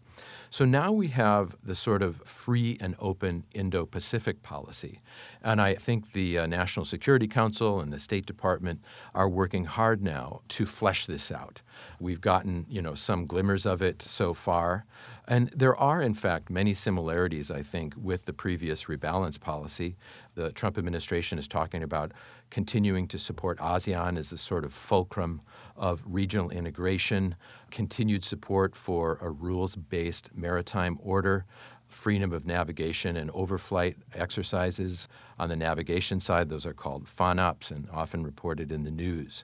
So 0.50 0.64
now 0.64 0.94
we 0.94 1.10
have 1.10 1.58
the 1.62 1.76
sort 1.76 2.02
of 2.02 2.22
free 2.24 2.78
and 2.80 2.96
open 3.00 3.44
Indo 3.54 3.86
Pacific 3.86 4.42
policy. 4.44 5.02
And 5.44 5.60
I 5.60 5.76
think 5.76 6.14
the 6.14 6.40
uh, 6.40 6.48
National 6.48 6.86
Security 6.86 7.28
Council 7.28 7.82
and 7.82 7.92
the 7.92 8.00
State 8.00 8.26
Department 8.26 8.80
are 9.14 9.28
working 9.28 9.66
hard 9.66 10.02
now 10.02 10.40
to 10.50 10.66
flesh 10.66 11.06
this 11.06 11.30
out. 11.34 11.62
We've 12.00 12.22
gotten, 12.22 12.66
you 12.70 12.82
know, 12.82 12.96
some 12.96 13.26
glimmers 13.26 13.66
of 13.66 13.82
it 13.82 14.02
so 14.02 14.34
far. 14.34 14.86
And 15.30 15.50
there 15.50 15.78
are, 15.78 16.02
in 16.02 16.16
fact, 16.16 16.50
many 16.50 16.74
similarities, 16.74 17.52
I 17.52 17.62
think, 17.62 17.94
with 17.96 18.26
the 18.26 18.34
previous 18.34 18.86
rebalance 18.86 19.40
policy. 19.40 19.96
The 20.34 20.52
Trump 20.52 20.76
administration 20.76 21.38
is 21.38 21.48
talking 21.48 21.84
about 21.84 22.14
continuing 22.50 23.08
to 23.10 23.20
support 23.20 23.60
ASEAN 23.60 24.18
as 24.18 24.32
a 24.32 24.40
sort 24.40 24.66
of 24.66 24.74
fulcrum 24.74 25.42
of 25.78 26.02
regional 26.04 26.50
integration, 26.50 27.36
continued 27.70 28.26
support 28.26 28.76
for 28.76 29.20
a 29.22 29.30
rules 29.30 29.76
based 29.76 30.32
maritime 30.34 30.98
order, 31.00 31.46
freedom 31.88 32.34
of 32.34 32.48
navigation 32.48 33.16
and 33.16 33.32
overflight 33.32 33.98
exercises. 34.16 35.08
On 35.38 35.48
the 35.48 35.56
navigation 35.56 36.20
side, 36.20 36.50
those 36.50 36.66
are 36.66 36.74
called 36.74 37.06
FONOPs 37.06 37.70
and 37.70 37.88
often 37.92 38.24
reported 38.24 38.72
in 38.72 38.84
the 38.84 38.92
news. 38.92 39.44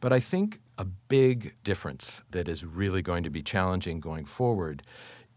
But 0.00 0.12
I 0.12 0.18
think 0.18 0.60
a 0.76 0.84
big 0.84 1.54
difference 1.62 2.22
that 2.30 2.48
is 2.48 2.64
really 2.64 3.02
going 3.02 3.22
to 3.22 3.30
be 3.30 3.42
challenging 3.42 4.00
going 4.00 4.24
forward 4.24 4.82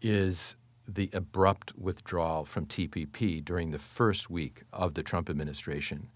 is 0.02 0.56
the 0.86 1.08
abrupt 1.12 1.72
withdrawal 1.78 2.44
from 2.44 2.66
TPP 2.66 3.42
during 3.44 3.70
the 3.70 3.78
first 3.78 4.28
week 4.28 4.62
of 4.72 4.94
the 4.94 5.02
Trump 5.02 5.30
administration. 5.30 6.10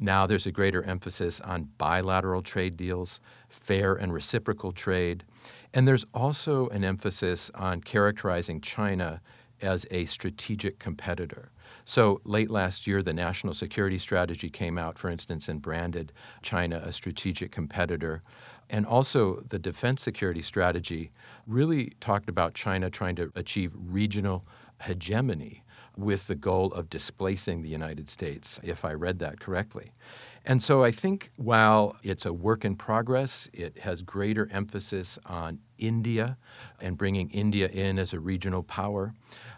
Now 0.00 0.26
there's 0.26 0.46
a 0.46 0.52
greater 0.52 0.82
emphasis 0.82 1.40
on 1.40 1.68
bilateral 1.78 2.42
trade 2.42 2.76
deals, 2.76 3.20
fair 3.48 3.94
and 3.94 4.12
reciprocal 4.12 4.72
trade, 4.72 5.24
and 5.72 5.86
there's 5.86 6.06
also 6.14 6.68
an 6.68 6.84
emphasis 6.84 7.50
on 7.54 7.80
characterizing 7.80 8.60
China 8.60 9.20
as 9.60 9.86
a 9.90 10.04
strategic 10.06 10.78
competitor. 10.78 11.50
So 11.84 12.20
late 12.24 12.50
last 12.50 12.86
year, 12.86 13.02
the 13.02 13.12
national 13.12 13.54
security 13.54 13.98
strategy 13.98 14.48
came 14.48 14.78
out, 14.78 14.98
for 14.98 15.10
instance, 15.10 15.48
and 15.48 15.60
branded 15.60 16.12
China 16.42 16.82
a 16.84 16.92
strategic 16.92 17.52
competitor. 17.52 18.22
And 18.70 18.86
also, 18.86 19.42
the 19.48 19.58
defense 19.58 20.02
security 20.02 20.42
strategy 20.42 21.10
really 21.46 21.92
talked 22.00 22.28
about 22.28 22.54
China 22.54 22.90
trying 22.90 23.16
to 23.16 23.30
achieve 23.34 23.72
regional 23.74 24.44
hegemony 24.82 25.62
with 25.96 26.26
the 26.26 26.34
goal 26.34 26.72
of 26.72 26.90
displacing 26.90 27.62
the 27.62 27.68
United 27.68 28.08
States, 28.08 28.58
if 28.64 28.84
I 28.84 28.92
read 28.94 29.20
that 29.20 29.38
correctly. 29.38 29.92
And 30.44 30.62
so 30.62 30.82
I 30.84 30.90
think 30.90 31.30
while 31.36 31.96
it's 32.02 32.26
a 32.26 32.32
work 32.32 32.64
in 32.64 32.76
progress, 32.76 33.48
it 33.52 33.78
has 33.78 34.02
greater 34.02 34.48
emphasis 34.50 35.18
on 35.24 35.60
India 35.78 36.36
and 36.80 36.98
bringing 36.98 37.30
India 37.30 37.68
in 37.68 37.98
as 37.98 38.12
a 38.12 38.20
regional 38.20 38.62
power. 38.62 39.14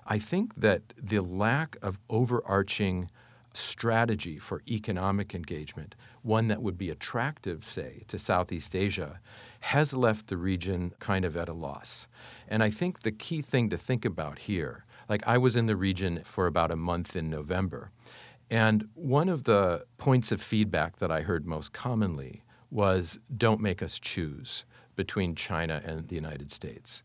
I 0.07 0.19
think 0.19 0.55
that 0.57 0.83
the 1.03 1.21
lack 1.21 1.77
of 1.83 1.99
overarching 2.09 3.11
strategy 3.53 4.39
for 4.39 4.63
economic 4.69 5.35
engagement, 5.35 5.95
one 6.27 6.49
that 6.49 6.61
would 6.61 6.77
be 6.77 6.91
attractive, 6.91 7.65
say, 7.65 8.03
to 8.09 8.19
Southeast 8.19 8.75
Asia, 8.75 9.21
has 9.61 9.95
left 9.95 10.27
the 10.27 10.37
region 10.37 10.93
kind 10.99 11.25
of 11.25 11.37
at 11.37 11.49
a 11.49 11.53
loss. 11.53 12.09
And 12.49 12.63
I 12.63 12.71
think 12.71 13.01
the 13.01 13.13
key 13.13 13.43
thing 13.43 13.71
to 13.71 13.79
think 13.79 14.05
about 14.05 14.41
here, 14.41 14.85
like 15.09 15.27
I 15.27 15.39
was 15.39 15.55
in 15.55 15.67
the 15.67 15.77
region 15.77 16.23
for 16.25 16.47
about 16.47 16.73
a 16.73 16.77
month 16.77 17.15
in 17.15 17.31
November, 17.31 17.91
and 18.51 18.89
one 18.95 19.29
of 19.29 19.45
the 19.45 19.87
points 19.99 20.31
of 20.33 20.41
feedback 20.41 20.99
that 20.99 21.11
I 21.11 21.23
heard 21.23 21.47
most 21.47 21.73
commonly 21.73 22.43
was 22.71 23.19
don't 23.37 23.61
make 23.61 23.83
us 23.83 23.99
choose 23.99 24.65
between 24.97 25.35
China 25.35 25.81
and 25.85 26.09
the 26.09 26.15
United 26.15 26.51
States. 26.51 27.03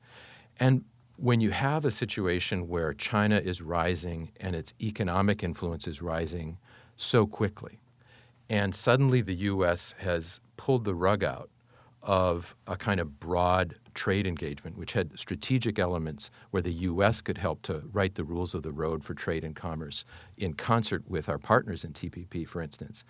And 0.60 0.84
when 1.18 1.42
you 1.42 1.52
have 1.52 1.86
a 1.86 1.92
situation 1.92 2.68
where 2.68 2.94
China 2.94 3.38
is 3.38 3.62
rising 3.62 4.32
and 4.40 4.56
its 4.56 4.74
economic 4.82 5.44
influence 5.44 5.88
is 5.88 6.02
rising 6.02 6.58
so 6.96 7.28
quickly, 7.28 7.81
and 8.52 8.76
suddenly 8.76 9.22
the 9.22 9.36
U.S. 9.36 9.96
has 10.00 10.42
pulled 10.58 10.84
the 10.84 10.94
rug 10.94 11.24
out 11.24 11.50
of 12.04 12.54
a 12.68 12.76
kind 12.76 13.00
of 13.00 13.18
broad 13.18 13.76
trade 13.94 14.28
engagement, 14.28 14.78
which 14.78 14.92
had 14.92 15.18
strategic 15.18 15.80
elements 15.80 16.30
where 16.50 16.62
the 16.62 16.74
U.S. 16.74 17.22
could 17.22 17.38
help 17.38 17.62
to 17.62 17.82
write 17.94 18.16
the 18.16 18.26
rules 18.26 18.54
of 18.54 18.64
the 18.64 18.74
road 18.74 19.06
for 19.06 19.14
trade 19.14 19.46
and 19.46 19.56
commerce 19.56 20.04
in 20.36 20.54
concert 20.54 21.10
with 21.10 21.30
our 21.30 21.38
partners 21.38 21.86
in 21.86 21.94
TPP, 21.94 22.46
for 22.46 22.62
instance. 22.62 23.06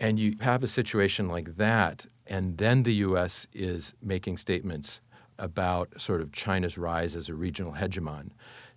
And 0.00 0.18
you 0.18 0.36
have 0.40 0.64
a 0.64 0.68
situation 0.68 1.28
like 1.28 1.58
that, 1.58 2.06
and 2.26 2.56
then 2.56 2.84
the 2.84 2.94
U.S. 2.94 3.46
is 3.52 3.94
making 4.00 4.38
statements 4.38 5.02
about 5.38 6.00
sort 6.00 6.22
of 6.22 6.32
China's 6.32 6.78
rise 6.78 7.14
as 7.14 7.28
a 7.28 7.34
regional 7.34 7.74
hegemon. 7.74 8.30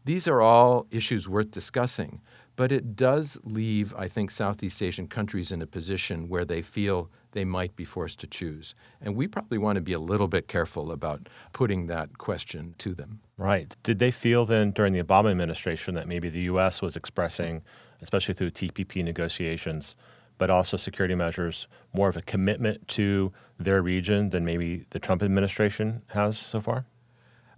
These 0.03 0.27
are 0.27 0.41
all 0.41 0.85
issues 0.91 1.29
worth 1.29 1.51
discussing, 1.51 2.19
but 2.59 2.73
it 2.73 2.93
does 2.93 3.39
leave, 3.45 3.95
I 3.95 4.09
think, 4.09 4.31
Southeast 4.31 4.83
Asian 4.83 5.07
countries 5.07 5.49
in 5.49 5.61
a 5.61 5.65
position 5.65 6.27
where 6.27 6.43
they 6.43 6.61
feel 6.61 7.09
they 7.31 7.45
might 7.45 7.73
be 7.77 7.85
forced 7.85 8.19
to 8.19 8.27
choose. 8.27 8.75
And 8.99 9.15
we 9.15 9.29
probably 9.29 9.57
want 9.57 9.77
to 9.77 9.81
be 9.81 9.93
a 9.93 9.99
little 9.99 10.27
bit 10.27 10.49
careful 10.49 10.91
about 10.91 11.29
putting 11.53 11.87
that 11.87 12.17
question 12.17 12.75
to 12.79 12.93
them. 12.93 13.21
Right. 13.37 13.77
Did 13.83 13.99
they 13.99 14.11
feel 14.11 14.45
then 14.45 14.71
during 14.71 14.91
the 14.91 15.01
Obama 15.01 15.31
administration 15.31 15.95
that 15.95 16.05
maybe 16.05 16.27
the 16.27 16.41
U.S. 16.51 16.81
was 16.81 16.97
expressing, 16.97 17.61
especially 18.01 18.33
through 18.33 18.51
TPP 18.51 19.05
negotiations, 19.05 19.95
but 20.37 20.49
also 20.49 20.75
security 20.75 21.15
measures, 21.15 21.65
more 21.93 22.09
of 22.09 22.17
a 22.17 22.21
commitment 22.21 22.85
to 22.89 23.31
their 23.57 23.81
region 23.81 24.31
than 24.31 24.43
maybe 24.43 24.85
the 24.89 24.99
Trump 24.99 25.23
administration 25.23 26.01
has 26.07 26.37
so 26.37 26.59
far? 26.59 26.87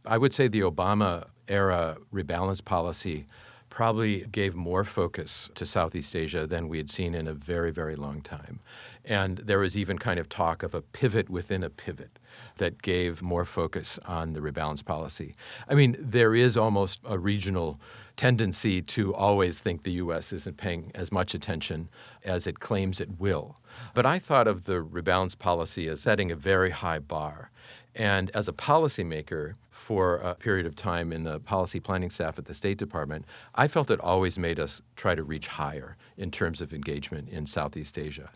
I 0.06 0.20
would 0.20 0.32
say 0.32 0.48
the 0.48 0.62
Obama 0.62 1.26
era 1.48 1.98
rebalance 2.14 2.64
policy 2.64 3.26
probably 3.72 4.26
gave 4.32 4.54
more 4.54 4.84
focus 4.84 5.50
to 5.56 5.66
Southeast 5.66 6.16
Asia 6.16 6.46
than 6.46 6.68
we 6.68 6.78
had 6.78 6.90
seen 6.90 7.16
in 7.16 7.26
a 7.28 7.34
very, 7.34 7.72
very 7.72 7.96
long 7.96 8.22
time. 8.22 8.60
And 9.04 9.38
there 9.38 9.60
was 9.60 9.76
even 9.76 9.98
kind 9.98 10.20
of 10.20 10.30
talk 10.30 10.62
of 10.62 10.76
a 10.76 10.82
pivot 10.82 11.30
within 11.30 11.64
a 11.64 11.70
pivot 11.70 12.20
that 12.58 12.82
gave 12.82 13.22
more 13.22 13.46
focus 13.46 13.98
on 14.06 14.34
the 14.34 14.42
rebalance 14.42 14.86
policy. 14.86 15.36
I 15.70 15.74
mean, 15.74 15.96
there 15.98 16.36
is 16.36 16.58
almost 16.58 17.00
a 17.06 17.18
regional 17.18 17.80
tendency 18.18 18.82
to 18.82 19.16
always 19.16 19.60
think 19.60 19.84
the 19.84 19.94
U.S. 19.94 20.34
isn't 20.34 20.58
paying 20.58 20.92
as 20.94 21.12
much 21.12 21.34
attention 21.34 21.90
as 22.26 22.46
it 22.46 22.60
claims 22.60 23.00
it 23.00 23.20
will. 23.20 23.58
But 23.94 24.06
I 24.06 24.20
thought 24.20 24.48
of 24.48 24.66
the 24.66 24.84
rebalance 24.84 25.40
policy 25.40 25.88
as 25.88 26.02
setting 26.02 26.30
a 26.30 26.36
very 26.36 26.72
high 26.72 27.00
bar. 27.00 27.51
And 27.96 28.32
as 28.32 28.48
a 28.48 28.54
policymaker 28.54 29.56
for 29.70 30.18
a 30.18 30.36
period 30.36 30.66
of 30.66 30.76
time 30.76 31.12
in 31.12 31.24
the 31.24 31.40
policy 31.40 31.80
planning 31.80 32.10
staff 32.10 32.38
at 32.38 32.46
the 32.46 32.54
State 32.54 32.78
Department, 32.78 33.26
I 33.56 33.68
felt 33.68 33.92
it 33.92 34.00
always 34.00 34.40
made 34.40 34.60
us 34.60 34.82
try 34.96 35.16
to 35.16 35.24
reach 35.24 35.48
higher 35.48 35.98
in 36.16 36.32
terms 36.32 36.62
of 36.62 36.74
engagement 36.74 37.28
in 37.30 37.46
Southeast 37.46 37.98
Asia. 37.98 38.30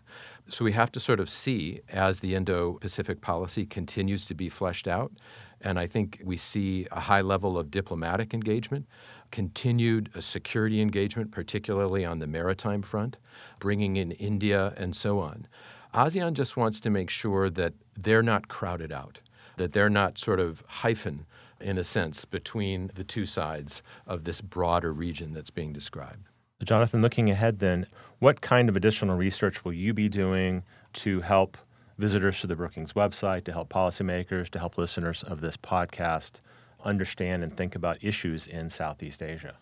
So 0.48 0.64
we 0.64 0.72
have 0.72 0.92
to 0.92 1.00
sort 1.00 1.20
of 1.20 1.30
see 1.30 1.80
as 1.88 2.20
the 2.20 2.34
Indo 2.34 2.74
Pacific 2.74 3.20
policy 3.20 3.64
continues 3.64 4.26
to 4.26 4.34
be 4.34 4.48
fleshed 4.48 4.86
out. 4.86 5.12
And 5.62 5.78
I 5.78 5.86
think 5.86 6.20
we 6.22 6.36
see 6.36 6.86
a 6.92 7.00
high 7.00 7.22
level 7.22 7.56
of 7.56 7.70
diplomatic 7.70 8.34
engagement, 8.34 8.86
continued 9.30 10.10
security 10.18 10.82
engagement, 10.82 11.30
particularly 11.30 12.04
on 12.04 12.18
the 12.18 12.26
maritime 12.26 12.82
front, 12.82 13.16
bringing 13.58 13.96
in 13.96 14.10
India 14.12 14.74
and 14.76 14.94
so 14.94 15.18
on. 15.20 15.46
ASEAN 15.94 16.34
just 16.34 16.58
wants 16.58 16.78
to 16.80 16.90
make 16.90 17.08
sure 17.08 17.48
that 17.48 17.72
they're 17.96 18.22
not 18.22 18.48
crowded 18.48 18.92
out 18.92 19.20
that 19.56 19.72
they're 19.72 19.90
not 19.90 20.18
sort 20.18 20.40
of 20.40 20.62
hyphen, 20.66 21.26
in 21.60 21.78
a 21.78 21.84
sense, 21.84 22.24
between 22.24 22.90
the 22.94 23.04
two 23.04 23.26
sides 23.26 23.82
of 24.06 24.24
this 24.24 24.40
broader 24.40 24.92
region 24.92 25.32
that's 25.32 25.50
being 25.50 25.72
described. 25.72 26.28
Jonathan, 26.62 27.02
looking 27.02 27.30
ahead 27.30 27.58
then, 27.58 27.86
what 28.18 28.40
kind 28.40 28.68
of 28.68 28.76
additional 28.76 29.16
research 29.16 29.64
will 29.64 29.72
you 29.72 29.92
be 29.92 30.08
doing 30.08 30.62
to 30.94 31.20
help 31.20 31.58
visitors 31.98 32.40
to 32.40 32.46
the 32.46 32.56
Brookings 32.56 32.94
website, 32.94 33.44
to 33.44 33.52
help 33.52 33.68
policymakers, 33.68 34.48
to 34.50 34.58
help 34.58 34.78
listeners 34.78 35.22
of 35.22 35.40
this 35.40 35.56
podcast 35.56 36.32
understand 36.84 37.42
and 37.42 37.56
think 37.56 37.74
about 37.74 38.02
issues 38.02 38.46
in 38.46 38.70
Southeast 38.70 39.22
Asia? 39.22 39.56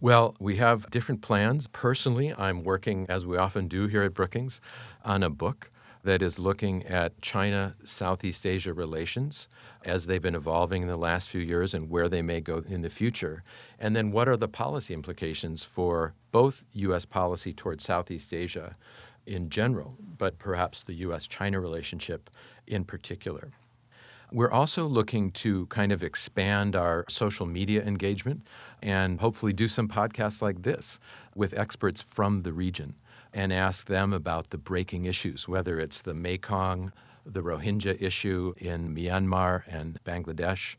Well, 0.00 0.34
we 0.38 0.56
have 0.56 0.90
different 0.90 1.22
plans. 1.22 1.66
Personally, 1.68 2.34
I'm 2.36 2.62
working, 2.62 3.06
as 3.08 3.24
we 3.24 3.38
often 3.38 3.68
do 3.68 3.86
here 3.86 4.02
at 4.02 4.12
Brookings, 4.12 4.60
on 5.04 5.22
a 5.22 5.30
book 5.30 5.70
that 6.04 6.20
is 6.20 6.38
looking 6.38 6.84
at 6.86 7.20
China 7.22 7.74
Southeast 7.82 8.46
Asia 8.46 8.72
relations 8.72 9.48
as 9.84 10.06
they've 10.06 10.22
been 10.22 10.34
evolving 10.34 10.82
in 10.82 10.88
the 10.88 10.98
last 10.98 11.28
few 11.28 11.40
years 11.40 11.74
and 11.74 11.90
where 11.90 12.08
they 12.08 12.22
may 12.22 12.40
go 12.40 12.62
in 12.68 12.82
the 12.82 12.90
future. 12.90 13.42
And 13.78 13.96
then 13.96 14.12
what 14.12 14.28
are 14.28 14.36
the 14.36 14.48
policy 14.48 14.92
implications 14.92 15.64
for 15.64 16.14
both 16.30 16.64
U.S. 16.74 17.06
policy 17.06 17.52
towards 17.54 17.84
Southeast 17.84 18.32
Asia 18.32 18.76
in 19.26 19.48
general, 19.48 19.96
but 20.18 20.38
perhaps 20.38 20.82
the 20.82 20.94
U.S. 20.94 21.26
China 21.26 21.58
relationship 21.58 22.28
in 22.66 22.84
particular. 22.84 23.52
We're 24.30 24.50
also 24.50 24.86
looking 24.86 25.30
to 25.32 25.66
kind 25.66 25.92
of 25.92 26.02
expand 26.02 26.76
our 26.76 27.04
social 27.08 27.46
media 27.46 27.82
engagement 27.82 28.46
and 28.82 29.20
hopefully 29.20 29.52
do 29.52 29.68
some 29.68 29.88
podcasts 29.88 30.42
like 30.42 30.62
this 30.62 30.98
with 31.34 31.56
experts 31.56 32.02
from 32.02 32.42
the 32.42 32.52
region 32.52 32.94
and 33.34 33.52
ask 33.52 33.86
them 33.86 34.12
about 34.12 34.50
the 34.50 34.58
breaking 34.58 35.04
issues, 35.04 35.48
whether 35.48 35.78
it's 35.80 36.00
the 36.00 36.14
Mekong, 36.14 36.92
the 37.26 37.42
Rohingya 37.42 38.00
issue 38.00 38.54
in 38.58 38.94
Myanmar 38.94 39.64
and 39.66 39.98
Bangladesh, 40.04 40.76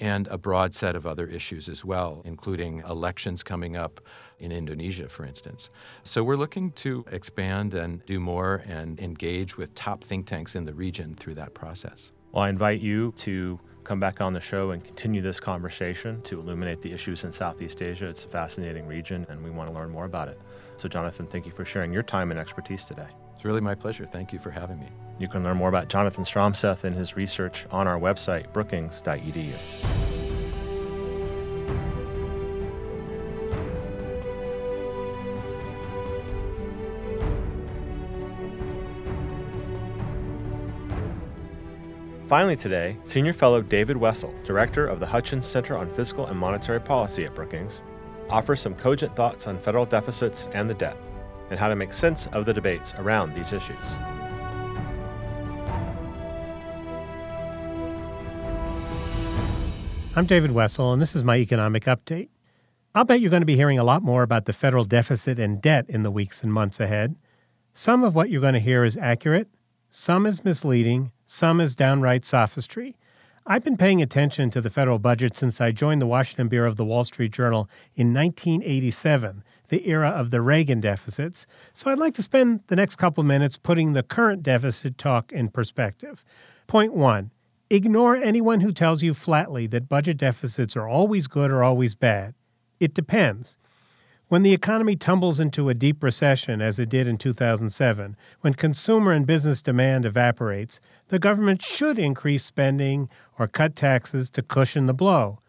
and 0.00 0.26
a 0.28 0.36
broad 0.36 0.74
set 0.74 0.96
of 0.96 1.06
other 1.06 1.26
issues 1.26 1.68
as 1.68 1.84
well, 1.84 2.22
including 2.24 2.80
elections 2.80 3.42
coming 3.44 3.76
up 3.76 4.00
in 4.40 4.50
Indonesia, 4.50 5.08
for 5.08 5.24
instance. 5.24 5.68
So 6.02 6.24
we're 6.24 6.36
looking 6.36 6.72
to 6.72 7.04
expand 7.12 7.74
and 7.74 8.04
do 8.04 8.18
more 8.18 8.64
and 8.66 8.98
engage 8.98 9.56
with 9.56 9.72
top 9.74 10.02
think 10.02 10.26
tanks 10.26 10.56
in 10.56 10.64
the 10.64 10.74
region 10.74 11.14
through 11.14 11.36
that 11.36 11.54
process. 11.54 12.10
Well, 12.32 12.42
I 12.42 12.48
invite 12.48 12.80
you 12.80 13.12
to 13.18 13.60
come 13.84 14.00
back 14.00 14.20
on 14.20 14.32
the 14.32 14.40
show 14.40 14.70
and 14.70 14.82
continue 14.82 15.20
this 15.20 15.38
conversation 15.38 16.22
to 16.22 16.40
illuminate 16.40 16.80
the 16.80 16.92
issues 16.92 17.24
in 17.24 17.32
Southeast 17.32 17.82
Asia. 17.82 18.08
It's 18.08 18.24
a 18.24 18.28
fascinating 18.28 18.86
region, 18.86 19.26
and 19.28 19.42
we 19.44 19.50
want 19.50 19.68
to 19.68 19.74
learn 19.74 19.90
more 19.90 20.06
about 20.06 20.28
it. 20.28 20.40
So, 20.82 20.88
Jonathan, 20.88 21.28
thank 21.28 21.46
you 21.46 21.52
for 21.52 21.64
sharing 21.64 21.92
your 21.92 22.02
time 22.02 22.32
and 22.32 22.40
expertise 22.40 22.84
today. 22.84 23.06
It's 23.36 23.44
really 23.44 23.60
my 23.60 23.76
pleasure. 23.76 24.04
Thank 24.04 24.32
you 24.32 24.40
for 24.40 24.50
having 24.50 24.80
me. 24.80 24.88
You 25.16 25.28
can 25.28 25.44
learn 25.44 25.56
more 25.56 25.68
about 25.68 25.86
Jonathan 25.86 26.24
Stromseth 26.24 26.82
and 26.82 26.96
his 26.96 27.14
research 27.14 27.68
on 27.70 27.86
our 27.86 28.00
website, 28.00 28.52
brookings.edu. 28.52 29.54
Finally, 42.26 42.56
today, 42.56 42.96
Senior 43.04 43.32
Fellow 43.32 43.62
David 43.62 43.96
Wessel, 43.96 44.34
Director 44.42 44.88
of 44.88 44.98
the 44.98 45.06
Hutchins 45.06 45.46
Center 45.46 45.76
on 45.76 45.94
Fiscal 45.94 46.26
and 46.26 46.36
Monetary 46.36 46.80
Policy 46.80 47.24
at 47.24 47.36
Brookings, 47.36 47.82
offers 48.32 48.62
some 48.62 48.74
cogent 48.74 49.14
thoughts 49.14 49.46
on 49.46 49.58
federal 49.58 49.84
deficits 49.84 50.48
and 50.52 50.68
the 50.68 50.74
debt, 50.74 50.96
and 51.50 51.60
how 51.60 51.68
to 51.68 51.76
make 51.76 51.92
sense 51.92 52.26
of 52.28 52.46
the 52.46 52.54
debates 52.54 52.94
around 52.94 53.34
these 53.34 53.52
issues. 53.52 53.76
I'm 60.16 60.26
David 60.26 60.52
Wessel, 60.52 60.92
and 60.92 61.00
this 61.00 61.14
is 61.14 61.22
my 61.22 61.36
economic 61.36 61.84
update. 61.84 62.28
I'll 62.94 63.04
bet 63.04 63.20
you're 63.20 63.30
going 63.30 63.42
to 63.42 63.46
be 63.46 63.56
hearing 63.56 63.78
a 63.78 63.84
lot 63.84 64.02
more 64.02 64.22
about 64.22 64.46
the 64.46 64.52
federal 64.52 64.84
deficit 64.84 65.38
and 65.38 65.60
debt 65.60 65.86
in 65.88 66.02
the 66.02 66.10
weeks 66.10 66.42
and 66.42 66.52
months 66.52 66.80
ahead. 66.80 67.16
Some 67.74 68.02
of 68.02 68.14
what 68.14 68.30
you're 68.30 68.40
going 68.40 68.54
to 68.54 68.60
hear 68.60 68.84
is 68.84 68.96
accurate, 68.96 69.48
some 69.90 70.24
is 70.24 70.44
misleading, 70.44 71.12
some 71.26 71.60
is 71.60 71.74
downright 71.74 72.24
sophistry. 72.24 72.96
I've 73.44 73.64
been 73.64 73.76
paying 73.76 74.00
attention 74.00 74.50
to 74.52 74.60
the 74.60 74.70
federal 74.70 75.00
budget 75.00 75.36
since 75.36 75.60
I 75.60 75.72
joined 75.72 76.00
the 76.00 76.06
Washington 76.06 76.46
Bureau 76.46 76.68
of 76.68 76.76
the 76.76 76.84
Wall 76.84 77.04
Street 77.04 77.32
Journal 77.32 77.68
in 77.96 78.14
1987, 78.14 79.42
the 79.68 79.88
era 79.88 80.10
of 80.10 80.30
the 80.30 80.40
Reagan 80.40 80.80
deficits, 80.80 81.44
so 81.72 81.90
I'd 81.90 81.98
like 81.98 82.14
to 82.14 82.22
spend 82.22 82.60
the 82.68 82.76
next 82.76 82.96
couple 82.96 83.24
minutes 83.24 83.56
putting 83.56 83.94
the 83.94 84.04
current 84.04 84.44
deficit 84.44 84.96
talk 84.96 85.32
in 85.32 85.48
perspective. 85.48 86.24
Point 86.68 86.94
one 86.94 87.32
ignore 87.68 88.14
anyone 88.14 88.60
who 88.60 88.70
tells 88.70 89.02
you 89.02 89.12
flatly 89.12 89.66
that 89.66 89.88
budget 89.88 90.18
deficits 90.18 90.76
are 90.76 90.86
always 90.86 91.26
good 91.26 91.50
or 91.50 91.64
always 91.64 91.96
bad. 91.96 92.34
It 92.78 92.94
depends. 92.94 93.56
When 94.32 94.42
the 94.42 94.54
economy 94.54 94.96
tumbles 94.96 95.38
into 95.38 95.68
a 95.68 95.74
deep 95.74 96.02
recession, 96.02 96.62
as 96.62 96.78
it 96.78 96.88
did 96.88 97.06
in 97.06 97.18
2007, 97.18 98.16
when 98.40 98.54
consumer 98.54 99.12
and 99.12 99.26
business 99.26 99.60
demand 99.60 100.06
evaporates, 100.06 100.80
the 101.08 101.18
government 101.18 101.60
should 101.60 101.98
increase 101.98 102.42
spending 102.42 103.10
or 103.38 103.46
cut 103.46 103.76
taxes 103.76 104.30
to 104.30 104.40
cushion 104.40 104.86
the 104.86 104.94
blow. 104.94 105.40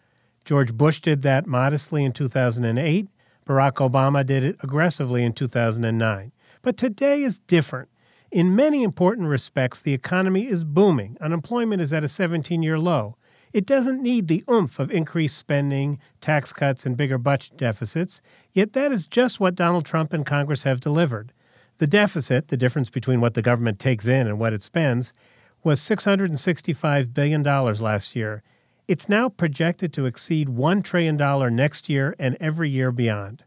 George 0.43 0.73
Bush 0.73 0.99
did 0.99 1.21
that 1.21 1.47
modestly 1.47 2.03
in 2.03 2.11
2008. 2.11 3.07
Barack 3.47 3.75
Obama 3.75 4.25
did 4.25 4.43
it 4.43 4.57
aggressively 4.59 5.23
in 5.23 5.31
2009. 5.31 6.33
But 6.61 6.75
today 6.75 7.23
is 7.23 7.39
different. 7.47 7.87
In 8.31 8.53
many 8.53 8.83
important 8.83 9.29
respects, 9.29 9.79
the 9.79 9.93
economy 9.93 10.45
is 10.45 10.65
booming. 10.65 11.15
Unemployment 11.21 11.81
is 11.81 11.93
at 11.93 12.03
a 12.03 12.09
17 12.09 12.61
year 12.61 12.77
low. 12.77 13.15
It 13.53 13.67
doesn't 13.67 14.01
need 14.01 14.27
the 14.27 14.43
oomph 14.49 14.79
of 14.79 14.89
increased 14.89 15.37
spending, 15.37 15.99
tax 16.19 16.51
cuts, 16.51 16.87
and 16.87 16.97
bigger 16.97 17.19
budget 17.19 17.55
deficits, 17.55 18.19
yet 18.51 18.73
that 18.73 18.91
is 18.91 19.05
just 19.05 19.39
what 19.39 19.53
Donald 19.53 19.85
Trump 19.85 20.11
and 20.11 20.25
Congress 20.25 20.63
have 20.63 20.79
delivered. 20.79 21.31
The 21.77 21.85
deficit, 21.85 22.47
the 22.47 22.57
difference 22.57 22.89
between 22.89 23.21
what 23.21 23.35
the 23.35 23.43
government 23.43 23.77
takes 23.79 24.07
in 24.07 24.25
and 24.25 24.39
what 24.39 24.53
it 24.53 24.63
spends, 24.63 25.13
was 25.63 25.79
$665 25.81 27.13
billion 27.13 27.43
last 27.43 28.15
year. 28.15 28.41
It's 28.87 29.07
now 29.07 29.29
projected 29.29 29.93
to 29.93 30.07
exceed 30.07 30.49
$1 30.49 30.83
trillion 30.83 31.55
next 31.55 31.87
year 31.87 32.15
and 32.17 32.35
every 32.39 32.69
year 32.69 32.91
beyond. 32.91 33.43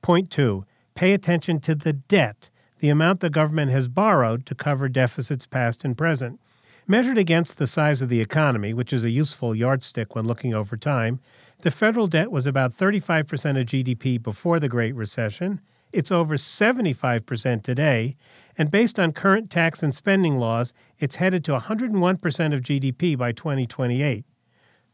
Point 0.00 0.30
two 0.30 0.64
pay 0.94 1.12
attention 1.12 1.60
to 1.60 1.74
the 1.74 1.92
debt, 1.92 2.48
the 2.78 2.88
amount 2.88 3.20
the 3.20 3.28
government 3.28 3.70
has 3.70 3.86
borrowed 3.86 4.46
to 4.46 4.54
cover 4.54 4.88
deficits 4.88 5.44
past 5.44 5.84
and 5.84 5.96
present. 5.96 6.40
Measured 6.88 7.18
against 7.18 7.58
the 7.58 7.66
size 7.66 8.00
of 8.00 8.08
the 8.08 8.20
economy, 8.20 8.72
which 8.72 8.92
is 8.92 9.02
a 9.02 9.10
useful 9.10 9.56
yardstick 9.56 10.14
when 10.14 10.24
looking 10.24 10.54
over 10.54 10.76
time, 10.76 11.18
the 11.62 11.70
federal 11.72 12.06
debt 12.06 12.30
was 12.30 12.46
about 12.46 12.76
35% 12.76 13.24
of 13.60 13.66
GDP 13.66 14.22
before 14.22 14.60
the 14.60 14.68
Great 14.68 14.94
Recession. 14.94 15.60
It's 15.92 16.12
over 16.12 16.36
75% 16.36 17.64
today, 17.64 18.16
and 18.56 18.70
based 18.70 19.00
on 19.00 19.12
current 19.12 19.50
tax 19.50 19.82
and 19.82 19.92
spending 19.92 20.36
laws, 20.36 20.72
it's 21.00 21.16
headed 21.16 21.44
to 21.46 21.58
101% 21.58 22.54
of 22.54 22.62
GDP 22.62 23.18
by 23.18 23.32
2028. 23.32 24.24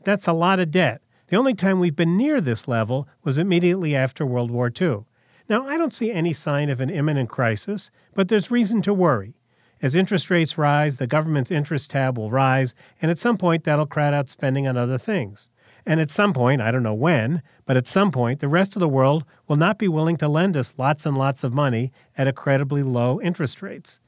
That's 0.03 0.27
a 0.27 0.33
lot 0.33 0.61
of 0.61 0.71
debt. 0.71 1.03
The 1.29 1.37
only 1.37 1.53
time 1.53 1.79
we've 1.79 1.95
been 1.95 2.17
near 2.17 2.41
this 2.41 2.67
level 2.67 3.07
was 3.23 3.37
immediately 3.37 3.95
after 3.95 4.25
World 4.25 4.51
War 4.51 4.73
II. 4.81 5.05
Now, 5.47 5.67
I 5.67 5.77
don't 5.77 5.93
see 5.93 6.11
any 6.11 6.33
sign 6.33 6.71
of 6.71 6.81
an 6.81 6.89
imminent 6.89 7.29
crisis, 7.29 7.91
but 8.15 8.29
there's 8.29 8.51
reason 8.51 8.81
to 8.83 8.95
worry. 8.95 9.35
As 9.83 9.97
interest 9.97 10.31
rates 10.31 10.57
rise, 10.57 10.99
the 10.99 11.09
government's 11.09 11.51
interest 11.51 11.91
tab 11.91 12.17
will 12.17 12.31
rise, 12.31 12.73
and 13.03 13.11
at 13.11 13.19
some 13.19 13.37
point 13.37 13.65
that'll 13.65 13.87
crowd 13.87 14.15
out 14.15 14.31
spending 14.31 14.69
on 14.69 14.77
other 14.77 14.97
things. 14.97 15.49
And 15.85 16.01
at 16.01 16.11
some 16.11 16.33
point, 16.33 16.63
I 16.63 16.71
don't 16.71 16.85
know 16.85 16.95
when, 16.95 17.43
but 17.67 17.77
at 17.77 17.89
some 17.89 18.13
point, 18.13 18.39
the 18.39 18.47
rest 18.47 18.77
of 18.77 18.81
the 18.81 18.89
world 18.89 19.25
will 19.49 19.57
not 19.57 19.79
be 19.79 19.89
willing 19.89 20.17
to 20.19 20.29
lend 20.29 20.57
us 20.57 20.75
lots 20.79 21.05
and 21.05 21.19
lots 21.19 21.43
of 21.43 21.53
money 21.53 21.93
at 22.17 22.29
incredibly 22.29 22.85
low 22.85 23.21
interest 23.21 23.61
rates. 23.61 23.99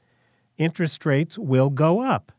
Interest 0.57 1.05
rates 1.05 1.37
will 1.37 1.69
go 1.69 2.01
up. 2.01 2.31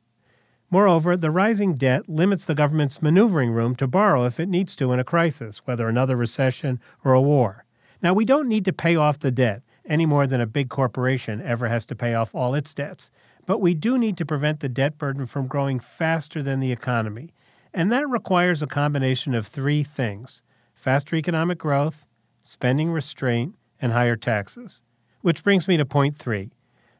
Moreover, 0.71 1.17
the 1.17 1.31
rising 1.31 1.75
debt 1.75 2.09
limits 2.09 2.47
the 2.47 2.55
government's 2.55 3.03
maneuvering 3.03 3.51
room 3.51 3.77
to 3.77 3.87
borrow 3.87 4.25
if 4.25 4.41
it 4.41 4.49
needs 4.49 4.75
to 4.77 4.93
in 4.93 4.99
a 4.99 5.05
crisis, 5.05 5.59
whether 5.67 5.87
another 5.89 6.17
recession 6.17 6.81
or 7.05 7.13
a 7.13 7.21
war. 7.21 7.67
Now, 8.03 8.15
we 8.15 8.25
don't 8.25 8.49
need 8.49 8.65
to 8.65 8.73
pay 8.73 8.97
off 8.97 9.19
the 9.19 9.31
debt 9.31 9.63
any 9.85 10.07
more 10.07 10.27
than 10.27 10.41
a 10.41 10.47
big 10.47 10.69
corporation 10.69 11.41
ever 11.43 11.69
has 11.69 11.85
to 11.87 11.95
pay 11.95 12.15
off 12.15 12.35
all 12.35 12.55
its 12.55 12.75
debts. 12.75 13.11
But 13.47 13.61
we 13.61 13.75
do 13.75 13.97
need 13.97 14.17
to 14.19 14.27
prevent 14.27 14.61
the 14.61 14.69
debt 14.69 14.99
burden 14.99 15.25
from 15.25 15.47
growing 15.47 15.79
faster 15.79 16.43
than 16.43 16.59
the 16.59 16.73
economy. 16.73 17.33
And 17.73 17.93
that 17.93 18.09
requires 18.09 18.61
a 18.61 18.67
combination 18.67 19.35
of 19.35 19.47
three 19.47 19.83
things 19.83 20.43
faster 20.75 21.17
economic 21.17 21.59
growth, 21.59 22.07
spending 22.43 22.91
restraint, 22.91 23.55
and 23.81 23.93
higher 23.93 24.17
taxes. 24.17 24.83
Which 25.23 25.43
brings 25.43 25.67
me 25.67 25.77
to 25.77 25.85
point 25.85 26.19
three. 26.19 26.51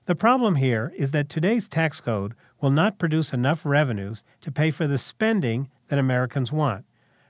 The 0.07 0.15
problem 0.15 0.57
here 0.57 0.93
is 0.97 1.11
that 1.11 1.29
today's 1.29 1.69
tax 1.69 2.01
code 2.01 2.35
will 2.61 2.71
not 2.71 2.99
produce 2.99 3.33
enough 3.33 3.67
revenues 3.67 4.25
to 4.41 4.53
pay 4.53 4.71
for 4.71 4.87
the 4.87 4.99
spending 4.99 5.69
that 5.89 5.99
Americans 5.99 6.53
want. 6.53 6.85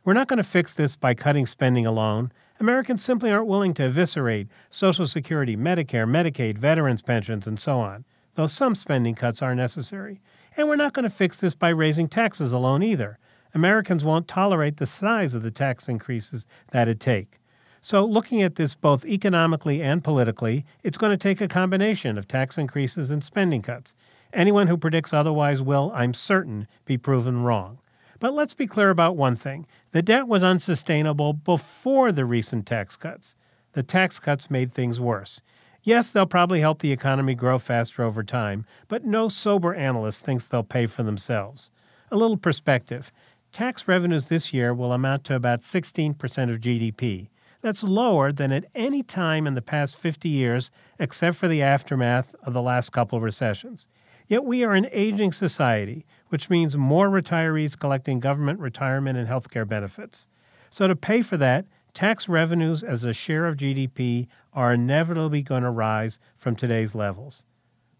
We're 0.04 0.12
not 0.12 0.28
going 0.28 0.36
to 0.38 0.42
fix 0.44 0.72
this 0.72 0.94
by 0.94 1.14
cutting 1.14 1.46
spending 1.46 1.84
alone. 1.84 2.32
Americans 2.60 3.02
simply 3.02 3.30
aren't 3.30 3.48
willing 3.48 3.74
to 3.74 3.84
eviscerate 3.84 4.48
Social 4.70 5.06
Security, 5.06 5.56
Medicare, 5.56 6.08
Medicaid, 6.08 6.58
veterans' 6.58 7.02
pensions, 7.02 7.46
and 7.46 7.58
so 7.58 7.80
on 7.80 8.04
though 8.36 8.46
some 8.46 8.74
spending 8.74 9.14
cuts 9.14 9.42
are 9.42 9.54
necessary. 9.54 10.20
And 10.56 10.68
we're 10.68 10.76
not 10.76 10.92
going 10.92 11.02
to 11.02 11.10
fix 11.10 11.40
this 11.40 11.54
by 11.54 11.70
raising 11.70 12.08
taxes 12.08 12.52
alone 12.52 12.82
either. 12.82 13.18
Americans 13.52 14.04
won't 14.04 14.28
tolerate 14.28 14.76
the 14.76 14.86
size 14.86 15.34
of 15.34 15.42
the 15.42 15.50
tax 15.50 15.88
increases 15.88 16.46
that 16.70 16.88
it 16.88 17.00
take. 17.00 17.40
So, 17.80 18.04
looking 18.04 18.42
at 18.42 18.56
this 18.56 18.74
both 18.74 19.04
economically 19.04 19.80
and 19.82 20.02
politically, 20.02 20.64
it's 20.82 20.98
going 20.98 21.12
to 21.12 21.16
take 21.16 21.40
a 21.40 21.48
combination 21.48 22.18
of 22.18 22.26
tax 22.26 22.58
increases 22.58 23.10
and 23.10 23.22
spending 23.22 23.62
cuts. 23.62 23.94
Anyone 24.32 24.66
who 24.66 24.76
predicts 24.76 25.12
otherwise 25.12 25.62
will, 25.62 25.92
I'm 25.94 26.12
certain, 26.12 26.66
be 26.84 26.98
proven 26.98 27.42
wrong. 27.42 27.78
But 28.18 28.34
let's 28.34 28.54
be 28.54 28.66
clear 28.66 28.90
about 28.90 29.16
one 29.16 29.36
thing 29.36 29.66
the 29.92 30.02
debt 30.02 30.26
was 30.26 30.42
unsustainable 30.42 31.32
before 31.32 32.12
the 32.12 32.24
recent 32.24 32.66
tax 32.66 32.96
cuts. 32.96 33.36
The 33.72 33.82
tax 33.82 34.18
cuts 34.18 34.50
made 34.50 34.72
things 34.72 34.98
worse. 34.98 35.40
Yes, 35.86 36.10
they'll 36.10 36.26
probably 36.26 36.58
help 36.58 36.80
the 36.80 36.90
economy 36.90 37.36
grow 37.36 37.60
faster 37.60 38.02
over 38.02 38.24
time, 38.24 38.66
but 38.88 39.04
no 39.04 39.28
sober 39.28 39.72
analyst 39.72 40.24
thinks 40.24 40.48
they'll 40.48 40.64
pay 40.64 40.86
for 40.86 41.04
themselves. 41.04 41.70
A 42.10 42.16
little 42.16 42.36
perspective 42.36 43.12
tax 43.52 43.86
revenues 43.86 44.26
this 44.26 44.52
year 44.52 44.74
will 44.74 44.92
amount 44.92 45.22
to 45.22 45.36
about 45.36 45.60
16% 45.60 46.16
of 46.52 46.60
GDP. 46.60 47.28
That's 47.60 47.84
lower 47.84 48.32
than 48.32 48.50
at 48.50 48.64
any 48.74 49.04
time 49.04 49.46
in 49.46 49.54
the 49.54 49.62
past 49.62 49.96
50 49.96 50.28
years, 50.28 50.72
except 50.98 51.36
for 51.36 51.46
the 51.46 51.62
aftermath 51.62 52.34
of 52.42 52.52
the 52.52 52.62
last 52.62 52.90
couple 52.90 53.16
of 53.16 53.22
recessions. 53.22 53.86
Yet 54.26 54.44
we 54.44 54.64
are 54.64 54.74
an 54.74 54.88
aging 54.90 55.30
society, 55.30 56.04
which 56.30 56.50
means 56.50 56.76
more 56.76 57.08
retirees 57.08 57.78
collecting 57.78 58.18
government 58.18 58.58
retirement 58.58 59.18
and 59.18 59.28
health 59.28 59.50
care 59.50 59.64
benefits. 59.64 60.26
So, 60.68 60.88
to 60.88 60.96
pay 60.96 61.22
for 61.22 61.36
that, 61.36 61.64
tax 61.96 62.28
revenues 62.28 62.84
as 62.84 63.02
a 63.02 63.14
share 63.14 63.46
of 63.46 63.56
GDP 63.56 64.28
are 64.52 64.74
inevitably 64.74 65.40
going 65.40 65.62
to 65.62 65.70
rise 65.70 66.18
from 66.36 66.54
today's 66.54 66.94
levels. 66.94 67.46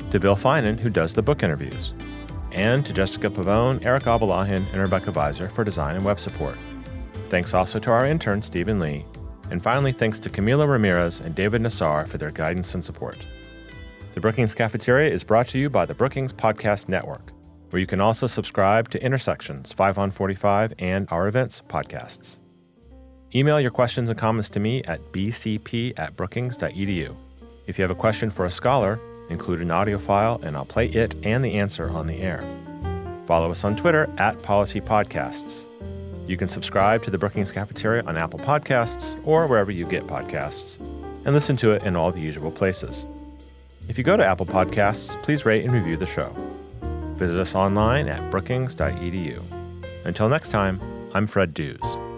to 0.10 0.20
Bill 0.20 0.36
Finan, 0.36 0.80
who 0.80 0.90
does 0.90 1.14
the 1.14 1.22
book 1.22 1.44
interviews, 1.44 1.94
and 2.52 2.84
to 2.84 2.92
Jessica 2.92 3.30
Pavone, 3.30 3.86
Eric 3.86 4.06
Abalahin, 4.06 4.66
and 4.72 4.82
Rebecca 4.82 5.12
Viser 5.12 5.48
for 5.52 5.64
design 5.64 5.96
and 5.96 6.04
web 6.04 6.20
support. 6.20 6.58
Thanks 7.30 7.54
also 7.54 7.78
to 7.78 7.92
our 7.92 8.08
intern, 8.08 8.42
Stephen 8.42 8.80
Lee. 8.80 9.06
And 9.52 9.62
finally, 9.62 9.92
thanks 9.92 10.20
to 10.20 10.32
Camila 10.32 10.68
Ramirez 10.68 11.20
and 11.20 11.36
David 11.36 11.62
Nassar 11.62 12.08
for 12.08 12.18
their 12.18 12.32
guidance 12.32 12.74
and 12.74 12.84
support. 12.84 13.24
The 14.16 14.22
Brookings 14.22 14.56
Cafeteria 14.56 15.12
is 15.12 15.24
brought 15.24 15.50
to 15.50 15.60
you 15.60 15.70
by 15.70 15.86
the 15.86 15.94
Brookings 15.94 16.34
Podcast 16.34 16.90
Network, 16.90 17.32
where 17.70 17.80
you 17.80 17.86
can 17.86 18.02
also 18.02 18.26
subscribe 18.26 18.90
to 18.90 19.04
Intersections 19.04 19.72
5 19.72 20.00
on 20.00 20.10
45 20.10 20.74
and 20.80 21.08
our 21.12 21.28
events 21.28 21.62
podcasts. 21.70 22.40
Email 23.34 23.62
your 23.62 23.72
questions 23.72 24.10
and 24.10 24.20
comments 24.20 24.50
to 24.50 24.60
me 24.60 24.84
at 24.84 25.00
bcp 25.14 25.98
at 25.98 26.16
brookings.edu. 26.18 27.16
If 27.66 27.78
you 27.78 27.84
have 27.84 27.92
a 27.92 27.96
question 27.96 28.30
for 28.30 28.46
a 28.46 28.52
scholar, 28.52 29.00
include 29.30 29.62
an 29.62 29.72
audio 29.72 29.98
file 29.98 30.42
and 30.44 30.58
I'll 30.58 30.66
play 30.66 30.88
it 30.88 31.16
and 31.24 31.44
the 31.44 31.54
answer 31.54 31.90
on 31.90 32.08
the 32.08 32.22
air. 32.22 32.44
Follow 33.28 33.52
us 33.52 33.64
on 33.64 33.78
Twitter 33.78 34.10
at 34.18 34.42
Policy 34.44 34.82
Podcasts. 34.82 35.64
You 36.28 36.36
can 36.36 36.50
subscribe 36.50 37.04
to 37.04 37.12
the 37.12 37.18
Brookings 37.18 37.52
Cafeteria 37.52 38.04
on 38.04 38.18
Apple 38.18 38.40
Podcasts 38.40 39.20
or 39.26 39.48
wherever 39.48 39.72
you 39.72 39.86
get 39.86 40.04
podcasts, 40.08 40.78
and 41.26 41.34
listen 41.34 41.56
to 41.58 41.72
it 41.72 41.84
in 41.84 41.96
all 41.96 42.12
the 42.12 42.20
usual 42.20 42.52
places. 42.52 43.06
If 43.88 43.98
you 43.98 44.04
go 44.04 44.18
to 44.18 44.26
Apple 44.26 44.46
Podcasts, 44.46 45.22
please 45.24 45.46
rate 45.46 45.64
and 45.64 45.74
review 45.74 45.98
the 45.98 46.06
show. 46.06 46.30
Visit 47.16 47.40
us 47.40 47.56
online 47.56 48.08
at 48.08 48.30
brookings.edu. 48.32 49.42
Until 50.06 50.30
next 50.30 50.50
time, 50.50 50.80
I'm 51.14 51.28
Fred 51.28 51.54
Dews. 51.54 52.11